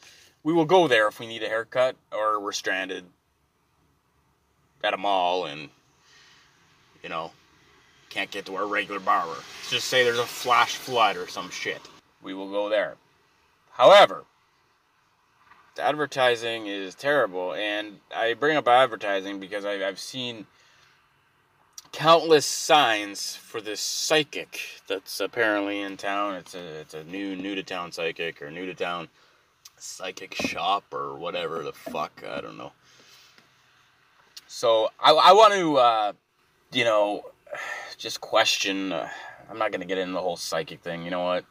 We 0.42 0.52
will 0.52 0.64
go 0.64 0.88
there 0.88 1.06
if 1.06 1.20
we 1.20 1.28
need 1.28 1.44
a 1.44 1.48
haircut 1.48 1.94
or 2.10 2.40
we're 2.40 2.50
stranded 2.50 3.04
at 4.82 4.92
a 4.92 4.96
mall 4.96 5.46
and, 5.46 5.68
you 7.04 7.08
know, 7.08 7.30
can't 8.10 8.30
get 8.30 8.46
to 8.46 8.56
our 8.56 8.66
regular 8.66 8.98
barber. 8.98 9.34
Let's 9.34 9.70
just 9.70 9.86
say 9.86 10.02
there's 10.02 10.18
a 10.18 10.26
flash 10.26 10.74
flood 10.74 11.16
or 11.16 11.28
some 11.28 11.50
shit. 11.50 11.80
We 12.22 12.34
will 12.34 12.50
go 12.50 12.68
there. 12.68 12.96
However, 13.78 14.24
the 15.76 15.82
advertising 15.82 16.66
is 16.66 16.96
terrible, 16.96 17.54
and 17.54 18.00
I 18.14 18.34
bring 18.34 18.56
up 18.56 18.66
advertising 18.66 19.38
because 19.38 19.64
I, 19.64 19.86
I've 19.86 20.00
seen 20.00 20.48
countless 21.92 22.44
signs 22.44 23.36
for 23.36 23.60
this 23.60 23.80
psychic 23.80 24.60
that's 24.88 25.20
apparently 25.20 25.80
in 25.80 25.96
town. 25.96 26.34
It's 26.34 26.56
a 26.56 26.80
it's 26.80 26.94
a 26.94 27.04
new 27.04 27.36
new 27.36 27.54
to 27.54 27.62
town 27.62 27.92
psychic 27.92 28.42
or 28.42 28.50
new 28.50 28.66
to 28.66 28.74
town 28.74 29.08
psychic 29.76 30.34
shop 30.34 30.84
or 30.92 31.14
whatever 31.14 31.62
the 31.62 31.72
fuck 31.72 32.24
I 32.28 32.40
don't 32.40 32.58
know. 32.58 32.72
So 34.48 34.88
I, 34.98 35.12
I 35.12 35.32
want 35.32 35.54
to, 35.54 35.76
uh, 35.76 36.12
you 36.72 36.82
know, 36.82 37.26
just 37.96 38.20
question. 38.20 38.92
Uh, 38.92 39.08
I'm 39.48 39.58
not 39.58 39.70
to 39.70 39.86
get 39.86 39.98
into 39.98 40.14
the 40.14 40.20
whole 40.20 40.36
psychic 40.36 40.80
thing. 40.80 41.04
You 41.04 41.10
know 41.12 41.22
what? 41.22 41.44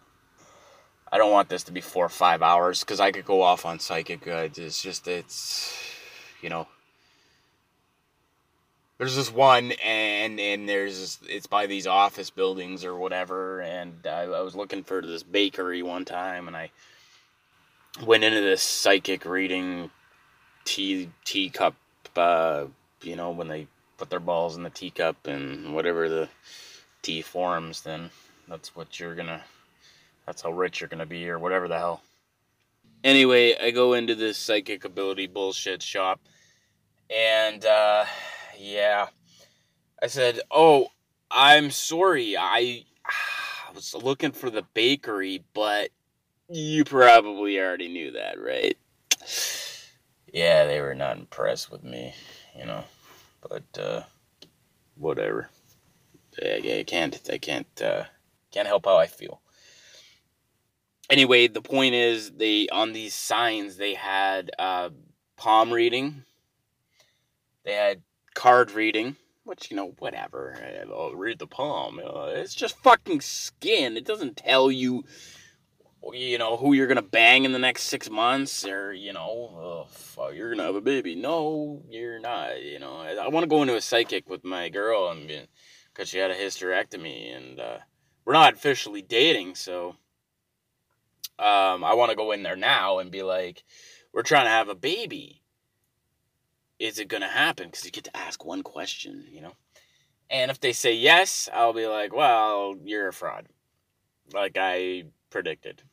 I 1.12 1.18
don't 1.18 1.32
want 1.32 1.50
this 1.50 1.64
to 1.64 1.72
be 1.72 1.82
four 1.82 2.06
or 2.06 2.10
five 2.10 2.42
hours 2.42 2.82
because 2.82 3.00
I 3.00 3.12
could 3.12 3.26
go 3.26 3.42
off 3.42 3.66
on 3.66 3.80
psychic. 3.80 4.28
Uh, 4.28 4.50
it's 4.56 4.82
just, 4.82 5.08
it's, 5.08 5.78
you 6.42 6.50
know, 6.50 6.68
there's 8.98 9.16
this 9.16 9.32
one 9.32 9.74
and 9.84 10.40
and 10.40 10.68
there's 10.68 11.00
this, 11.00 11.20
it's 11.30 11.48
by 11.48 11.68
these 11.68 11.86
office 11.86 12.30
buildings 12.30 12.84
or 12.84 12.96
whatever 12.96 13.62
and 13.62 13.94
I, 14.06 14.22
I, 14.24 14.42
was 14.42 14.56
looking 14.56 14.84
for 14.84 15.04
this 15.04 15.22
bakery 15.22 15.84
one 15.84 16.04
time 16.04 16.48
and 16.48 16.58
i 16.58 16.72
went 18.04 18.24
into 18.24 18.42
this 18.42 18.64
psychic 18.64 19.24
reading 19.24 19.92
tea 20.66 21.12
teacup 21.26 21.76
uh, 22.18 22.66
you 23.02 23.16
know, 23.16 23.32
when 23.32 23.48
they 23.48 23.68
put 23.98 24.10
their 24.10 24.20
balls 24.20 24.58
in 24.58 24.64
the 24.64 24.70
teacup 24.70 25.28
and 25.28 25.74
whatever 25.74 26.10
the 26.10 26.30
tea 27.02 27.22
forms, 27.22 27.82
then 27.82 28.10
that's 28.48 28.76
what 28.76 29.00
you're 29.00 29.16
gonna, 29.16 29.42
that's 30.28 30.44
how 30.44 30.52
rich 30.52 30.80
you're 30.80 30.88
gonna 30.88 31.08
be 31.08 31.28
or 31.28 31.40
whatever 31.40 31.68
the 31.68 31.78
hell. 31.78 32.04
Anyway, 33.04 33.56
I 33.60 33.72
go 33.72 33.94
into 33.94 34.14
this 34.14 34.38
psychic 34.38 34.86
ability 34.86 35.26
bullshit 35.26 35.82
shop 35.82 36.20
and, 37.10 37.66
uh, 37.66 38.06
yeah, 38.60 39.08
I 40.04 40.08
said, 40.08 40.42
oh, 40.52 40.90
I'm 41.32 41.72
sorry, 41.72 42.38
I, 42.38 42.84
I 43.06 43.72
was 43.74 43.96
looking 43.96 44.32
for 44.32 44.52
the 44.52 44.64
bakery, 44.76 45.44
but 45.56 45.90
you 46.50 46.84
probably 46.84 47.60
already 47.60 47.88
knew 47.88 48.12
that, 48.12 48.40
right? 48.40 48.78
Yeah, 50.32 50.66
they 50.68 50.82
were 50.82 50.94
not 50.94 51.18
impressed 51.18 51.72
with 51.72 51.84
me 51.84 52.14
you 52.58 52.66
know. 52.66 52.84
But 53.48 53.80
uh, 53.80 54.04
whatever. 54.96 55.50
I, 56.42 56.80
I 56.80 56.84
can't. 56.86 57.20
I 57.32 57.38
can't. 57.38 57.82
Uh, 57.82 58.04
can't 58.52 58.68
help 58.68 58.86
how 58.86 58.98
I 58.98 59.08
feel. 59.08 59.42
Anyway, 61.10 61.48
the 61.48 61.62
point 61.62 61.96
is, 61.96 62.32
they 62.32 62.68
on 62.70 62.94
these 62.94 63.16
signs 63.16 63.78
they 63.78 63.94
had 63.94 64.52
uh, 64.60 64.90
palm 65.38 65.72
reading. 65.72 66.24
They 67.64 67.74
had 67.74 68.02
card 68.34 68.72
reading, 68.72 69.16
which 69.44 69.72
you 69.72 69.78
know, 69.78 69.94
whatever. 70.00 70.58
I'll 70.94 71.16
read 71.16 71.40
the 71.40 71.48
palm. 71.48 72.00
It's 72.04 72.56
just 72.56 72.78
fucking 72.80 73.22
skin. 73.22 73.98
It 73.98 74.06
doesn't 74.06 74.38
tell 74.38 74.70
you 74.70 75.04
you 76.14 76.38
know, 76.38 76.58
who 76.58 76.74
you're 76.74 76.88
gonna 76.88 77.02
bang 77.02 77.46
in 77.46 77.52
the 77.52 77.60
next 77.60 77.84
six 77.84 78.10
months, 78.10 78.66
or 78.66 78.94
you 78.94 79.14
know, 79.14 79.88
oh, 80.18 80.30
you're 80.30 80.52
gonna 80.52 80.64
have 80.64 80.76
a 80.76 80.82
baby. 80.82 81.16
No, 81.16 81.84
you're 81.90 82.20
not. 82.20 82.62
You 82.62 82.80
know, 82.80 83.00
I, 83.00 83.28
want 83.28 83.44
to 83.44 83.50
go 83.50 83.62
into 83.62 83.76
a 83.76 83.82
psychic 83.82 84.30
with 84.30 84.44
my 84.44 84.70
girl, 84.70 85.10
and 85.10 85.48
because 85.94 86.10
she 86.10 86.18
had 86.18 86.32
a 86.32 86.36
hysterectomy, 86.36 87.36
and 87.36 87.60
uh, 87.60 87.78
we're 88.26 88.34
not 88.34 88.54
officially 88.54 89.02
dating, 89.02 89.56
so 89.56 89.96
um, 91.40 91.84
I 91.84 91.94
want 91.94 92.10
to 92.10 92.18
go 92.18 92.32
in 92.32 92.44
there 92.44 92.56
now 92.56 93.00
and 93.00 93.12
be 93.12 93.24
like, 93.24 93.64
we're 94.14 94.24
trying 94.24 94.46
to 94.46 94.52
have 94.52 94.70
a 94.70 94.76
baby. 94.76 95.42
is 96.80 97.00
it 97.00 97.08
going 97.08 97.22
to 97.22 97.28
happen? 97.28 97.68
Because 97.68 97.86
you 97.86 97.92
get 97.92 98.04
to 98.06 98.18
ask 98.18 98.46
one 98.46 98.64
question, 98.64 99.26
you 99.32 99.42
know? 99.42 99.54
And 100.30 100.52
if 100.52 100.60
they 100.60 100.74
say 100.74 100.94
yes, 100.94 101.50
I'll 101.54 101.74
be 101.74 101.88
like, 101.88 102.14
well, 102.14 102.76
you're 102.84 103.08
a 103.08 103.14
fraud. 103.14 103.48
Like 104.34 104.58
I 104.60 105.06
predicted. 105.30 105.84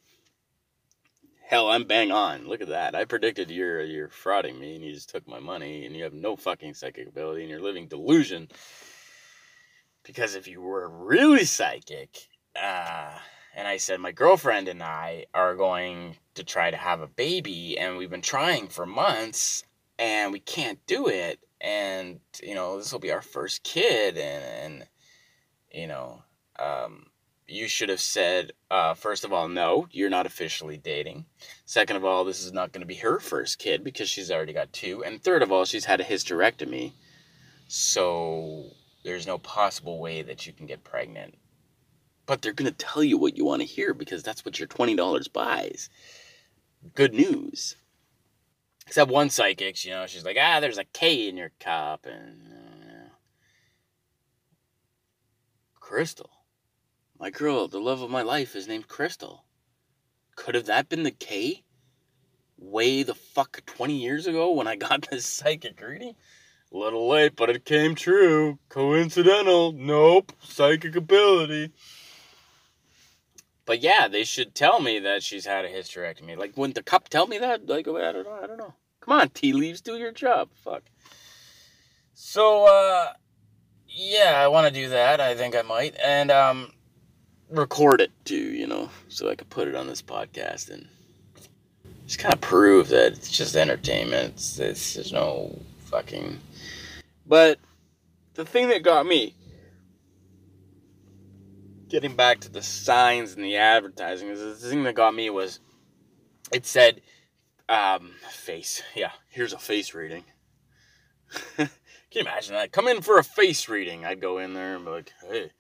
Hell, 1.47 1.69
I'm 1.69 1.85
bang 1.85 2.11
on. 2.11 2.49
Look 2.49 2.63
at 2.63 2.69
that. 2.69 2.95
I 2.95 3.05
predicted 3.05 3.51
you're 3.51 3.83
you're 3.83 4.09
frauding 4.09 4.59
me 4.59 4.75
and 4.75 4.85
you 4.85 4.93
just 4.93 5.11
took 5.11 5.29
my 5.29 5.39
money 5.39 5.85
and 5.85 5.95
you 5.95 6.05
have 6.05 6.15
no 6.15 6.37
fucking 6.37 6.75
psychic 6.75 7.07
ability 7.07 7.43
and 7.43 7.51
you're 7.51 7.61
living 7.61 7.87
delusion. 7.87 8.49
Because 10.05 10.35
if 10.35 10.49
you 10.49 10.61
were 10.61 10.89
really 10.89 11.45
psychic, 11.45 12.29
uh, 12.61 13.19
and 13.57 13.69
I 13.69 13.77
said 13.77 14.01
my 14.01 14.13
girlfriend 14.13 14.69
and 14.69 14.83
I 14.83 15.27
are 15.33 15.55
going 15.55 16.17
to 16.35 16.45
try 16.45 16.71
to 16.71 16.77
have 16.77 17.01
a 17.01 17.07
baby 17.07 17.79
and 17.79 17.97
we've 17.97 18.11
been 18.11 18.21
trying 18.21 18.69
for 18.69 18.85
months 18.85 19.65
and 19.99 20.33
we 20.33 20.41
can't 20.41 20.85
do 20.87 21.09
it. 21.09 21.39
And 21.61 22.21
you 22.43 22.55
know 22.55 22.77
this 22.77 22.93
will 22.93 23.01
be 23.01 23.13
our 23.13 23.23
first 23.23 23.63
kid 23.63 24.19
and, 24.19 24.45
and 24.45 24.89
you 25.73 25.87
know 25.87 26.23
um, 26.59 27.07
you 27.47 27.69
should 27.69 27.89
have 27.89 28.01
said 28.01 28.53
uh, 28.71 28.95
first 28.95 29.25
of 29.25 29.33
all 29.33 29.49
no 29.49 29.87
you're 29.91 30.11
not 30.11 30.27
officially 30.27 30.77
dating. 30.77 31.25
Second 31.65 31.97
of 31.97 32.05
all 32.05 32.25
this 32.25 32.45
is 32.45 32.53
not 32.53 32.73
going 32.73 32.83
to 32.83 32.87
be 32.87 32.97
her 32.97 33.21
first 33.21 33.59
kid 33.59 33.85
because 33.85 34.09
she's 34.09 34.31
already 34.31 34.53
got 34.53 34.73
two. 34.73 35.05
And 35.05 35.23
third 35.23 35.43
of 35.43 35.53
all 35.53 35.65
she's 35.65 35.85
had 35.85 36.01
a 36.01 36.05
hysterectomy. 36.05 36.93
So 37.69 38.65
there's 39.05 39.27
no 39.27 39.39
possible 39.39 40.01
way 40.01 40.23
that 40.23 40.47
you 40.47 40.53
can 40.53 40.67
get 40.67 40.85
pregnant 40.85 41.37
but 42.27 42.43
they're 42.43 42.53
going 42.53 42.71
to 42.71 42.77
tell 42.77 43.03
you 43.05 43.19
what 43.19 43.37
you 43.37 43.45
want 43.45 43.61
to 43.61 43.67
hear 43.69 43.95
because 43.95 44.23
that's 44.23 44.45
what 44.45 44.59
your 44.59 44.69
$20 44.69 45.33
buys 45.33 45.89
good 46.95 47.15
news 47.15 47.77
Except 48.87 49.11
one 49.11 49.31
psychic, 49.31 49.83
you 49.85 49.93
know, 49.93 50.07
she's 50.07 50.25
like, 50.25 50.37
ah, 50.39 50.61
there's 50.61 50.79
a 50.79 50.85
K 50.85 51.29
in 51.29 51.37
your 51.37 51.53
cup. 51.59 52.07
And 52.07 52.43
uh, 52.53 53.09
Crystal. 55.81 56.31
My 57.19 57.31
girl, 57.31 57.67
the 57.69 57.81
love 57.81 58.03
of 58.03 58.11
my 58.11 58.23
life, 58.23 58.55
is 58.55 58.69
named 58.69 58.89
Crystal. 58.89 59.45
Could 60.37 60.55
have 60.55 60.67
that 60.67 60.89
been 60.89 61.03
the 61.03 61.11
K? 61.11 61.63
Way 62.59 63.03
the 63.03 63.15
fuck 63.15 63.65
20 63.65 63.95
years 63.95 64.27
ago 64.27 64.53
when 64.53 64.69
I 64.69 64.77
got 64.77 65.09
this 65.11 65.27
psychic 65.27 65.81
reading? 65.81 66.15
A 66.73 66.77
little 66.77 67.09
late, 67.09 67.37
but 67.37 67.51
it 67.51 67.65
came 67.65 67.95
true. 67.95 68.59
Coincidental. 68.69 69.73
Nope. 69.73 70.33
Psychic 70.43 70.95
ability. 70.97 71.73
But 73.67 73.81
yeah, 73.81 74.09
they 74.09 74.25
should 74.25 74.55
tell 74.55 74.81
me 74.81 74.99
that 75.01 75.23
she's 75.23 75.47
had 75.47 75.65
a 75.65 75.71
hysterectomy. 75.71 76.37
Like, 76.37 76.57
wouldn't 76.57 76.75
the 76.75 76.83
cup 76.83 77.09
tell 77.09 77.27
me 77.27 77.39
that? 77.39 77.67
Like, 77.67 77.89
I 77.89 78.13
don't 78.13 78.25
know. 78.25 78.39
I 78.43 78.47
don't 78.47 78.59
know. 78.59 78.75
Come 79.01 79.21
on, 79.21 79.29
tea 79.31 79.53
leaves, 79.53 79.81
do 79.81 79.97
your 79.97 80.13
job. 80.13 80.49
Fuck. 80.55 80.83
So, 82.15 82.67
uh, 82.67 83.13
yeah, 83.89 84.35
I 84.37 84.49
want 84.49 84.67
to 84.67 84.73
do 84.73 84.89
that. 84.91 85.21
I 85.21 85.35
think 85.35 85.55
I 85.55 85.63
might, 85.63 85.97
and 86.03 86.31
um, 86.31 86.73
record 87.51 88.01
it 88.01 88.13
too. 88.25 88.35
You 88.35 88.67
know, 88.67 88.91
so 89.09 89.31
I 89.31 89.35
could 89.35 89.51
put 89.51 89.69
it 89.69 89.75
on 89.75 89.87
this 89.87 90.03
podcast 90.03 90.71
and 90.71 90.87
just 92.07 92.19
kind 92.19 92.35
of 92.35 92.41
prove 92.41 92.89
that 92.89 93.13
it's 93.13 93.31
just 93.31 93.57
entertainment. 93.57 94.35
It's, 94.35 94.59
it's 94.59 94.95
there's 94.95 95.13
no 95.13 95.59
fucking. 95.87 96.39
But 97.27 97.59
the 98.35 98.45
thing 98.45 98.69
that 98.69 98.83
got 98.83 99.07
me 99.07 99.35
getting 101.95 102.17
back 102.17 102.41
to 102.41 102.51
the 102.51 102.61
signs 102.61 103.35
and 103.35 103.45
the 103.45 103.57
advertising, 103.57 104.27
the 104.35 104.57
thing 104.57 104.83
that 104.83 104.97
got 104.97 105.15
me 105.15 105.31
was 105.31 105.61
it 106.53 106.67
said 106.67 107.01
um, 107.69 108.11
face. 108.33 108.83
Yeah, 108.97 109.13
here's 109.29 109.53
a 109.53 109.59
face 109.59 109.95
reading. 109.95 110.25
Can 111.57 111.69
you 112.11 112.23
imagine 112.23 112.55
that? 112.55 112.73
Come 112.73 112.89
in 112.89 113.01
for 113.01 113.19
a 113.19 113.23
face 113.23 113.69
reading. 113.69 114.05
I'd 114.05 114.21
go 114.21 114.39
in 114.39 114.55
there 114.55 114.75
and 114.75 114.85
be 114.85 114.91
like, 114.91 115.13
hey. 115.31 115.53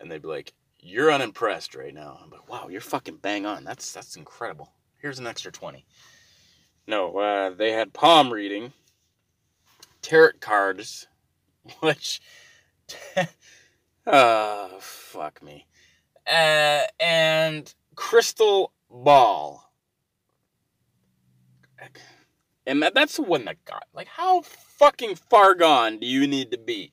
And 0.00 0.08
they'd 0.08 0.22
be 0.22 0.28
like, 0.28 0.52
you're 0.78 1.10
unimpressed 1.10 1.74
right 1.74 1.92
now. 1.92 2.20
I'm 2.22 2.30
like, 2.30 2.48
wow, 2.48 2.68
you're 2.68 2.80
fucking 2.80 3.16
bang 3.16 3.44
on. 3.44 3.64
That's 3.64 3.92
that's 3.92 4.14
incredible. 4.14 4.72
Here's 5.00 5.18
an 5.18 5.26
extra 5.26 5.50
20. 5.50 5.84
No, 6.86 7.18
uh, 7.18 7.50
they 7.50 7.72
had 7.72 7.92
palm 7.92 8.32
reading, 8.32 8.74
tarot 10.02 10.34
cards, 10.38 11.08
which 11.80 12.20
uh, 14.06 14.68
fuck 14.78 15.42
me. 15.42 15.66
Uh, 16.26 16.82
and 17.00 17.72
Crystal 17.94 18.72
Ball. 18.90 19.70
And 22.66 22.82
that, 22.82 22.94
that's 22.94 23.16
the 23.16 23.22
one 23.22 23.44
that 23.46 23.64
got. 23.64 23.84
Like, 23.92 24.06
how 24.06 24.42
fucking 24.42 25.16
far 25.16 25.54
gone 25.54 25.98
do 25.98 26.06
you 26.06 26.26
need 26.26 26.50
to 26.52 26.58
be? 26.58 26.92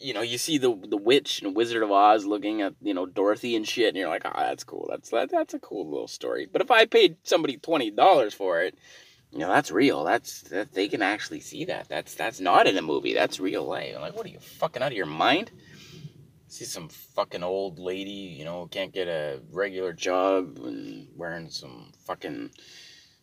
You 0.00 0.14
know, 0.14 0.20
you 0.20 0.36
see 0.36 0.58
the 0.58 0.74
the 0.88 0.96
witch 0.96 1.42
and 1.42 1.54
Wizard 1.54 1.84
of 1.84 1.92
Oz 1.92 2.24
looking 2.24 2.60
at 2.60 2.74
you 2.82 2.92
know 2.92 3.06
Dorothy 3.06 3.54
and 3.54 3.68
shit, 3.68 3.88
and 3.88 3.96
you're 3.96 4.08
like, 4.08 4.24
oh, 4.24 4.32
that's 4.34 4.64
cool. 4.64 4.88
That's 4.90 5.10
that, 5.10 5.30
that's 5.30 5.54
a 5.54 5.60
cool 5.60 5.88
little 5.88 6.08
story. 6.08 6.48
But 6.50 6.60
if 6.60 6.72
I 6.72 6.86
paid 6.86 7.18
somebody 7.22 7.56
twenty 7.56 7.92
dollars 7.92 8.34
for 8.34 8.62
it, 8.62 8.76
you 9.30 9.38
know, 9.38 9.48
that's 9.48 9.70
real. 9.70 10.02
That's 10.02 10.42
that 10.42 10.72
they 10.72 10.88
can 10.88 11.02
actually 11.02 11.38
see 11.38 11.64
that. 11.66 11.88
That's 11.88 12.14
that's 12.14 12.40
not 12.40 12.66
in 12.66 12.76
a 12.76 12.82
movie. 12.82 13.14
That's 13.14 13.38
real 13.38 13.64
life. 13.64 13.92
I'm 13.94 14.02
like, 14.02 14.16
what 14.16 14.26
are 14.26 14.30
you 14.30 14.40
fucking 14.40 14.82
out 14.82 14.90
of 14.90 14.96
your 14.96 15.06
mind? 15.06 15.52
See 16.52 16.66
some 16.66 16.88
fucking 16.88 17.42
old 17.42 17.78
lady, 17.78 18.10
you 18.10 18.44
know, 18.44 18.66
can't 18.66 18.92
get 18.92 19.08
a 19.08 19.40
regular 19.50 19.94
job 19.94 20.58
and 20.62 21.08
wearing 21.16 21.48
some 21.48 21.92
fucking 22.06 22.50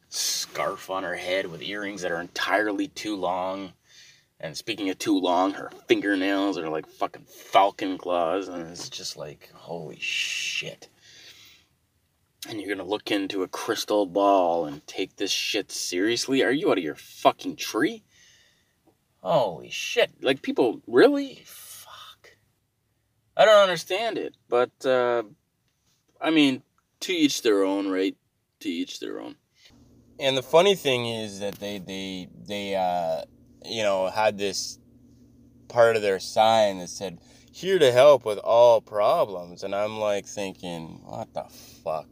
scarf 0.09 0.89
on 0.89 1.03
her 1.03 1.15
head 1.15 1.45
with 1.45 1.61
earrings 1.61 2.01
that 2.01 2.11
are 2.11 2.21
entirely 2.21 2.87
too 2.87 3.15
long. 3.15 3.73
And 4.39 4.57
speaking 4.57 4.89
of 4.89 4.97
too 4.97 5.19
long, 5.19 5.53
her 5.53 5.69
fingernails 5.87 6.57
are 6.57 6.69
like 6.69 6.87
fucking 6.87 7.25
falcon 7.25 7.99
claws, 7.99 8.47
and 8.47 8.67
it's 8.67 8.89
just 8.89 9.15
like, 9.15 9.51
holy 9.53 9.99
shit. 9.99 10.89
And 12.49 12.59
you're 12.59 12.75
gonna 12.75 12.89
look 12.89 13.11
into 13.11 13.43
a 13.43 13.47
crystal 13.47 14.07
ball 14.07 14.65
and 14.65 14.85
take 14.87 15.17
this 15.17 15.31
shit 15.31 15.71
seriously? 15.71 16.41
Are 16.41 16.51
you 16.51 16.71
out 16.71 16.79
of 16.79 16.83
your 16.83 16.95
fucking 16.95 17.57
tree? 17.57 18.01
Holy 19.21 19.69
shit. 19.69 20.09
Like, 20.23 20.41
people, 20.41 20.81
really? 20.87 21.43
I 23.39 23.45
don't 23.45 23.63
understand 23.63 24.17
it, 24.17 24.35
but 24.49 24.85
uh, 24.85 25.23
I 26.19 26.29
mean, 26.29 26.61
to 26.99 27.13
each 27.13 27.41
their 27.41 27.63
own, 27.63 27.87
right? 27.87 28.17
To 28.59 28.69
each 28.69 28.99
their 28.99 29.21
own. 29.21 29.35
And 30.19 30.35
the 30.35 30.43
funny 30.43 30.75
thing 30.75 31.05
is 31.05 31.39
that 31.39 31.55
they 31.55 31.79
they 31.79 32.27
they 32.45 32.75
uh, 32.75 33.21
you 33.63 33.81
know 33.81 34.09
had 34.09 34.37
this 34.37 34.77
part 35.69 35.95
of 35.95 36.01
their 36.01 36.19
sign 36.19 36.79
that 36.79 36.89
said 36.89 37.19
here 37.53 37.79
to 37.79 37.93
help 37.93 38.25
with 38.25 38.39
all 38.39 38.81
problems. 38.81 39.63
And 39.63 39.73
i'm 39.73 39.97
like 39.99 40.25
thinking 40.25 41.01
what 41.05 41.33
the 41.33 41.45
fuck? 41.83 42.07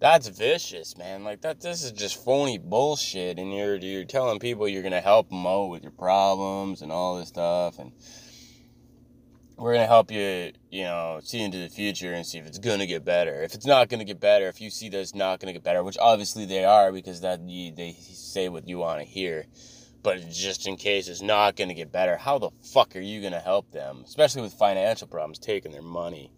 That's 0.00 0.28
vicious 0.28 0.98
man. 0.98 1.24
Like 1.24 1.40
that 1.40 1.62
this 1.62 1.82
is 1.82 1.92
just 1.92 2.22
phony 2.22 2.58
bullshit. 2.58 3.38
And 3.38 3.54
you're 3.54 3.76
you're 3.76 4.04
telling 4.04 4.38
people 4.38 4.68
you're 4.68 4.82
gonna 4.82 5.00
help 5.00 5.30
them 5.30 5.46
out 5.46 5.70
with 5.70 5.82
your 5.82 5.92
problems 5.92 6.82
and 6.82 6.92
all 6.92 7.16
this 7.18 7.28
stuff. 7.28 7.78
And 7.78 7.92
we're 9.62 9.74
gonna 9.74 9.86
help 9.86 10.10
you, 10.10 10.50
you 10.70 10.82
know, 10.82 11.20
see 11.22 11.40
into 11.40 11.58
the 11.58 11.68
future 11.68 12.12
and 12.12 12.26
see 12.26 12.38
if 12.38 12.46
it's 12.46 12.58
gonna 12.58 12.84
get 12.84 13.04
better. 13.04 13.44
If 13.44 13.54
it's 13.54 13.64
not 13.64 13.88
gonna 13.88 14.04
get 14.04 14.18
better, 14.18 14.48
if 14.48 14.60
you 14.60 14.70
see 14.70 14.88
that 14.88 14.98
it's 14.98 15.14
not 15.14 15.38
gonna 15.38 15.52
get 15.52 15.62
better, 15.62 15.84
which 15.84 15.96
obviously 16.00 16.46
they 16.46 16.64
are 16.64 16.90
because 16.90 17.20
that 17.20 17.40
you, 17.48 17.72
they 17.72 17.92
say 18.00 18.48
what 18.48 18.66
you 18.66 18.78
want 18.78 18.98
to 18.98 19.06
hear, 19.06 19.46
but 20.02 20.28
just 20.30 20.66
in 20.66 20.76
case 20.76 21.06
it's 21.06 21.22
not 21.22 21.54
gonna 21.54 21.74
get 21.74 21.92
better, 21.92 22.16
how 22.16 22.38
the 22.38 22.50
fuck 22.72 22.96
are 22.96 23.00
you 23.00 23.22
gonna 23.22 23.38
help 23.38 23.70
them? 23.70 24.02
Especially 24.04 24.42
with 24.42 24.52
financial 24.52 25.06
problems, 25.06 25.38
taking 25.38 25.70
their 25.70 25.80
money. 25.80 26.32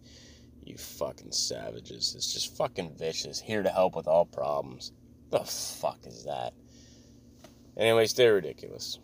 You 0.63 0.77
fucking 0.77 1.31
savages. 1.31 2.13
It's 2.15 2.31
just 2.31 2.55
fucking 2.55 2.95
vicious. 2.95 3.39
Here 3.39 3.63
to 3.63 3.69
help 3.69 3.95
with 3.95 4.07
all 4.07 4.25
problems. 4.25 4.91
The 5.31 5.39
fuck 5.39 6.05
is 6.05 6.25
that? 6.25 6.53
Anyway, 7.75 8.05
stay 8.05 8.27
ridiculous. 8.27 8.99